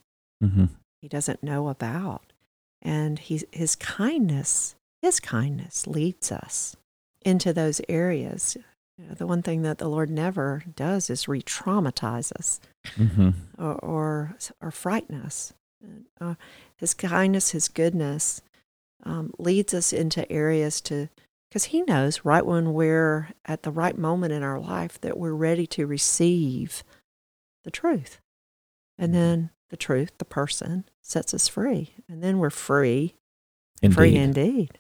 Mm-hmm. 0.44 0.66
he 1.02 1.08
doesn't 1.08 1.42
know 1.44 1.70
about. 1.70 2.34
And 2.82 3.18
he, 3.18 3.42
his 3.52 3.76
kindness 3.78 4.76
His 5.04 5.20
kindness 5.20 5.86
leads 5.86 6.32
us 6.32 6.76
into 7.22 7.52
those 7.54 7.82
areas. 7.90 8.58
You 8.98 9.06
know, 9.08 9.14
the 9.16 9.28
one 9.28 9.42
thing 9.44 9.62
that 9.64 9.78
the 9.78 9.90
Lord 9.90 10.10
never 10.10 10.64
does 10.76 11.10
is 11.10 11.28
re 11.28 11.42
traumatize 11.42 12.32
us 12.32 12.60
Mm-hmm. 12.98 13.30
or, 13.58 13.76
or, 13.76 14.38
or 14.62 14.72
frighten 14.72 15.22
us. 15.22 15.54
Uh, 16.22 16.36
his 16.78 16.94
kindness, 16.94 17.52
His 17.52 17.68
goodness 17.68 18.42
um, 19.04 19.34
leads 19.38 19.74
us 19.74 19.92
into 19.92 20.30
areas 20.32 20.80
to, 20.82 21.10
because 21.50 21.66
He 21.66 21.82
knows 21.82 22.24
right 22.24 22.46
when 22.46 22.74
we're 22.74 23.30
at 23.46 23.64
the 23.64 23.72
right 23.72 23.98
moment 23.98 24.32
in 24.34 24.42
our 24.44 24.60
life 24.60 25.00
that 25.02 25.18
we're 25.18 25.34
ready 25.34 25.68
to 25.68 25.86
receive 25.86 26.84
the 27.66 27.72
truth. 27.72 28.20
And 28.98 29.14
then 29.14 29.50
the 29.70 29.78
truth, 29.78 30.12
the 30.18 30.26
person, 30.26 30.86
sets 31.02 31.34
us 31.34 31.48
free. 31.50 31.92
And 32.08 32.24
then 32.24 32.38
we're 32.40 32.50
free, 32.50 33.16
Indeed. 33.82 33.96
free 33.96 34.16
indeed. 34.16 34.80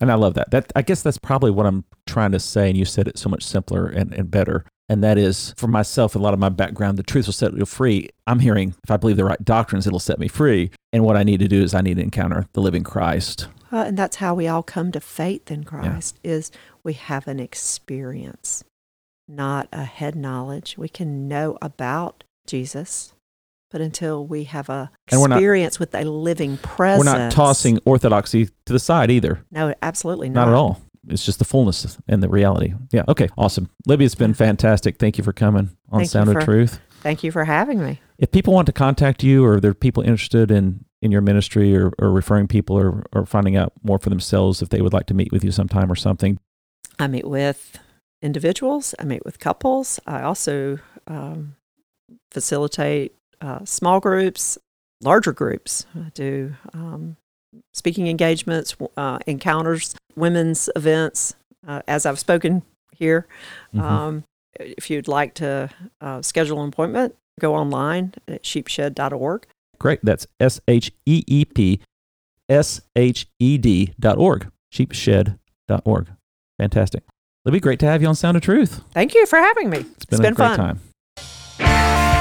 And 0.00 0.10
I 0.10 0.14
love 0.14 0.34
that. 0.34 0.50
That 0.50 0.72
I 0.74 0.82
guess 0.82 1.02
that's 1.02 1.18
probably 1.18 1.50
what 1.50 1.66
I'm 1.66 1.84
trying 2.06 2.32
to 2.32 2.40
say. 2.40 2.68
And 2.68 2.76
you 2.76 2.84
said 2.84 3.08
it 3.08 3.18
so 3.18 3.28
much 3.28 3.44
simpler 3.44 3.86
and, 3.86 4.12
and 4.14 4.30
better. 4.30 4.64
And 4.88 5.02
that 5.02 5.16
is 5.16 5.54
for 5.56 5.68
myself, 5.68 6.14
a 6.14 6.18
lot 6.18 6.34
of 6.34 6.40
my 6.40 6.50
background, 6.50 6.98
the 6.98 7.02
truth 7.02 7.26
will 7.26 7.32
set 7.32 7.54
you 7.54 7.64
free. 7.64 8.10
I'm 8.26 8.40
hearing 8.40 8.74
if 8.84 8.90
I 8.90 8.96
believe 8.98 9.16
the 9.16 9.24
right 9.24 9.42
doctrines, 9.42 9.86
it'll 9.86 9.98
set 9.98 10.18
me 10.18 10.28
free. 10.28 10.70
And 10.92 11.04
what 11.04 11.16
I 11.16 11.22
need 11.22 11.40
to 11.40 11.48
do 11.48 11.62
is 11.62 11.72
I 11.72 11.80
need 11.80 11.96
to 11.96 12.02
encounter 12.02 12.46
the 12.52 12.60
living 12.60 12.84
Christ. 12.84 13.48
Uh, 13.72 13.84
and 13.86 13.96
that's 13.96 14.16
how 14.16 14.34
we 14.34 14.46
all 14.46 14.62
come 14.62 14.92
to 14.92 15.00
faith 15.00 15.50
in 15.50 15.64
Christ 15.64 16.18
is 16.22 16.50
we 16.84 16.92
have 16.92 17.26
an 17.26 17.40
experience, 17.40 18.64
not 19.26 19.66
a 19.72 19.84
head 19.84 20.14
knowledge. 20.14 20.76
We 20.76 20.90
can 20.90 21.26
know 21.26 21.56
about 21.62 22.24
Jesus, 22.46 23.14
but 23.72 23.80
until 23.80 24.26
we 24.26 24.44
have 24.44 24.68
a 24.68 24.90
we're 25.10 25.26
not- 25.26 25.38
experience 25.38 25.80
with 25.80 25.94
a 25.94 26.04
living 26.04 26.58
presence. 26.58 27.06
We're 27.06 27.18
not 27.18 27.32
tossing 27.32 27.78
orthodoxy 27.84 28.46
to 28.66 28.72
the 28.72 28.78
side 28.78 29.10
either. 29.10 29.44
No, 29.50 29.74
absolutely 29.82 30.28
not. 30.28 30.42
Not 30.44 30.48
at 30.48 30.54
all. 30.54 30.80
It's 31.08 31.24
just 31.24 31.40
the 31.40 31.44
fullness 31.44 31.98
and 32.06 32.22
the 32.22 32.28
reality. 32.28 32.74
Yeah. 32.92 33.02
Okay. 33.08 33.28
Awesome. 33.36 33.68
Libby, 33.86 34.04
it's 34.04 34.14
been 34.14 34.34
fantastic. 34.34 34.98
Thank 34.98 35.18
you 35.18 35.24
for 35.24 35.32
coming 35.32 35.70
on 35.90 36.00
Thank 36.00 36.10
Sound 36.10 36.28
of 36.28 36.34
for- 36.34 36.42
Truth. 36.42 36.78
Thank 37.00 37.24
you 37.24 37.32
for 37.32 37.44
having 37.44 37.82
me. 37.82 38.00
If 38.18 38.30
people 38.30 38.54
want 38.54 38.66
to 38.66 38.72
contact 38.72 39.24
you 39.24 39.44
or 39.44 39.58
there 39.58 39.72
are 39.72 39.74
people 39.74 40.04
interested 40.04 40.52
in, 40.52 40.84
in 41.00 41.10
your 41.10 41.20
ministry 41.22 41.76
or, 41.76 41.90
or 41.98 42.12
referring 42.12 42.46
people 42.46 42.78
or, 42.78 43.04
or 43.12 43.26
finding 43.26 43.56
out 43.56 43.72
more 43.82 43.98
for 43.98 44.08
themselves, 44.10 44.62
if 44.62 44.68
they 44.68 44.80
would 44.80 44.92
like 44.92 45.06
to 45.06 45.14
meet 45.14 45.32
with 45.32 45.42
you 45.42 45.50
sometime 45.50 45.90
or 45.90 45.96
something, 45.96 46.38
I 47.00 47.08
meet 47.08 47.26
with 47.26 47.76
individuals, 48.20 48.94
I 49.00 49.04
meet 49.04 49.24
with 49.24 49.40
couples. 49.40 49.98
I 50.06 50.22
also 50.22 50.78
um, 51.08 51.56
facilitate 52.30 53.16
uh, 53.42 53.64
small 53.64 54.00
groups, 54.00 54.56
larger 55.02 55.32
groups. 55.32 55.86
I 55.94 56.10
do 56.14 56.54
um, 56.72 57.16
speaking 57.74 58.06
engagements, 58.06 58.74
uh, 58.96 59.18
encounters, 59.26 59.94
women's 60.16 60.70
events, 60.76 61.34
uh, 61.66 61.82
as 61.86 62.06
I've 62.06 62.18
spoken 62.18 62.62
here. 62.92 63.26
Mhm. 63.74 63.80
Um, 63.82 64.24
if 64.60 64.90
you'd 64.90 65.08
like 65.08 65.34
to 65.34 65.70
uh, 66.00 66.22
schedule 66.22 66.62
an 66.62 66.68
appointment, 66.68 67.14
go 67.40 67.54
online 67.54 68.14
at 68.28 68.44
sheepshed.org. 68.46 69.46
Great. 69.78 70.00
That's 70.02 70.26
S 70.38 70.60
H 70.68 70.92
E 71.06 71.24
E 71.26 71.44
P 71.44 71.80
S 72.48 72.82
H 72.94 73.26
E 73.40 73.58
D 73.58 73.94
dot 73.98 74.18
org. 74.18 74.50
Sheepshed 74.70 75.30
dot 75.68 75.82
org. 75.84 76.08
Fantastic. 76.58 77.02
Libby, 77.44 77.58
great 77.58 77.80
to 77.80 77.86
have 77.86 78.00
you 78.00 78.08
on 78.08 78.14
Sound 78.14 78.36
of 78.36 78.42
Truth. 78.42 78.82
Thank 78.92 79.14
you 79.14 79.26
for 79.26 79.38
having 79.38 79.68
me. 79.68 79.78
It's 79.78 80.04
been, 80.04 80.24
a 80.24 80.30
great 80.32 80.36
fun. 80.36 80.78
time. 81.58 82.11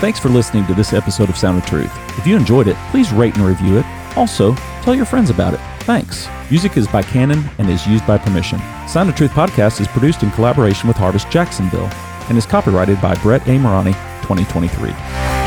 Thanks 0.00 0.18
for 0.18 0.30
listening 0.30 0.66
to 0.66 0.72
this 0.72 0.94
episode 0.94 1.28
of 1.28 1.36
Sound 1.36 1.58
of 1.58 1.66
Truth. 1.66 1.92
If 2.18 2.26
you 2.26 2.34
enjoyed 2.34 2.68
it, 2.68 2.76
please 2.90 3.12
rate 3.12 3.36
and 3.36 3.44
review 3.44 3.76
it. 3.76 3.84
Also, 4.16 4.54
tell 4.80 4.94
your 4.94 5.04
friends 5.04 5.28
about 5.28 5.52
it. 5.52 5.60
Thanks. 5.80 6.26
Music 6.50 6.78
is 6.78 6.88
by 6.88 7.02
Canon 7.02 7.44
and 7.58 7.68
is 7.68 7.86
used 7.86 8.06
by 8.06 8.16
permission. 8.16 8.58
Sound 8.88 9.10
of 9.10 9.14
Truth 9.14 9.32
podcast 9.32 9.78
is 9.78 9.88
produced 9.88 10.22
in 10.22 10.30
collaboration 10.30 10.88
with 10.88 10.96
Harvest 10.96 11.28
Jacksonville 11.30 11.90
and 12.30 12.38
is 12.38 12.46
copyrighted 12.46 12.98
by 13.02 13.14
Brett 13.16 13.46
A. 13.46 13.58
Morani, 13.58 13.92
2023. 14.22 15.39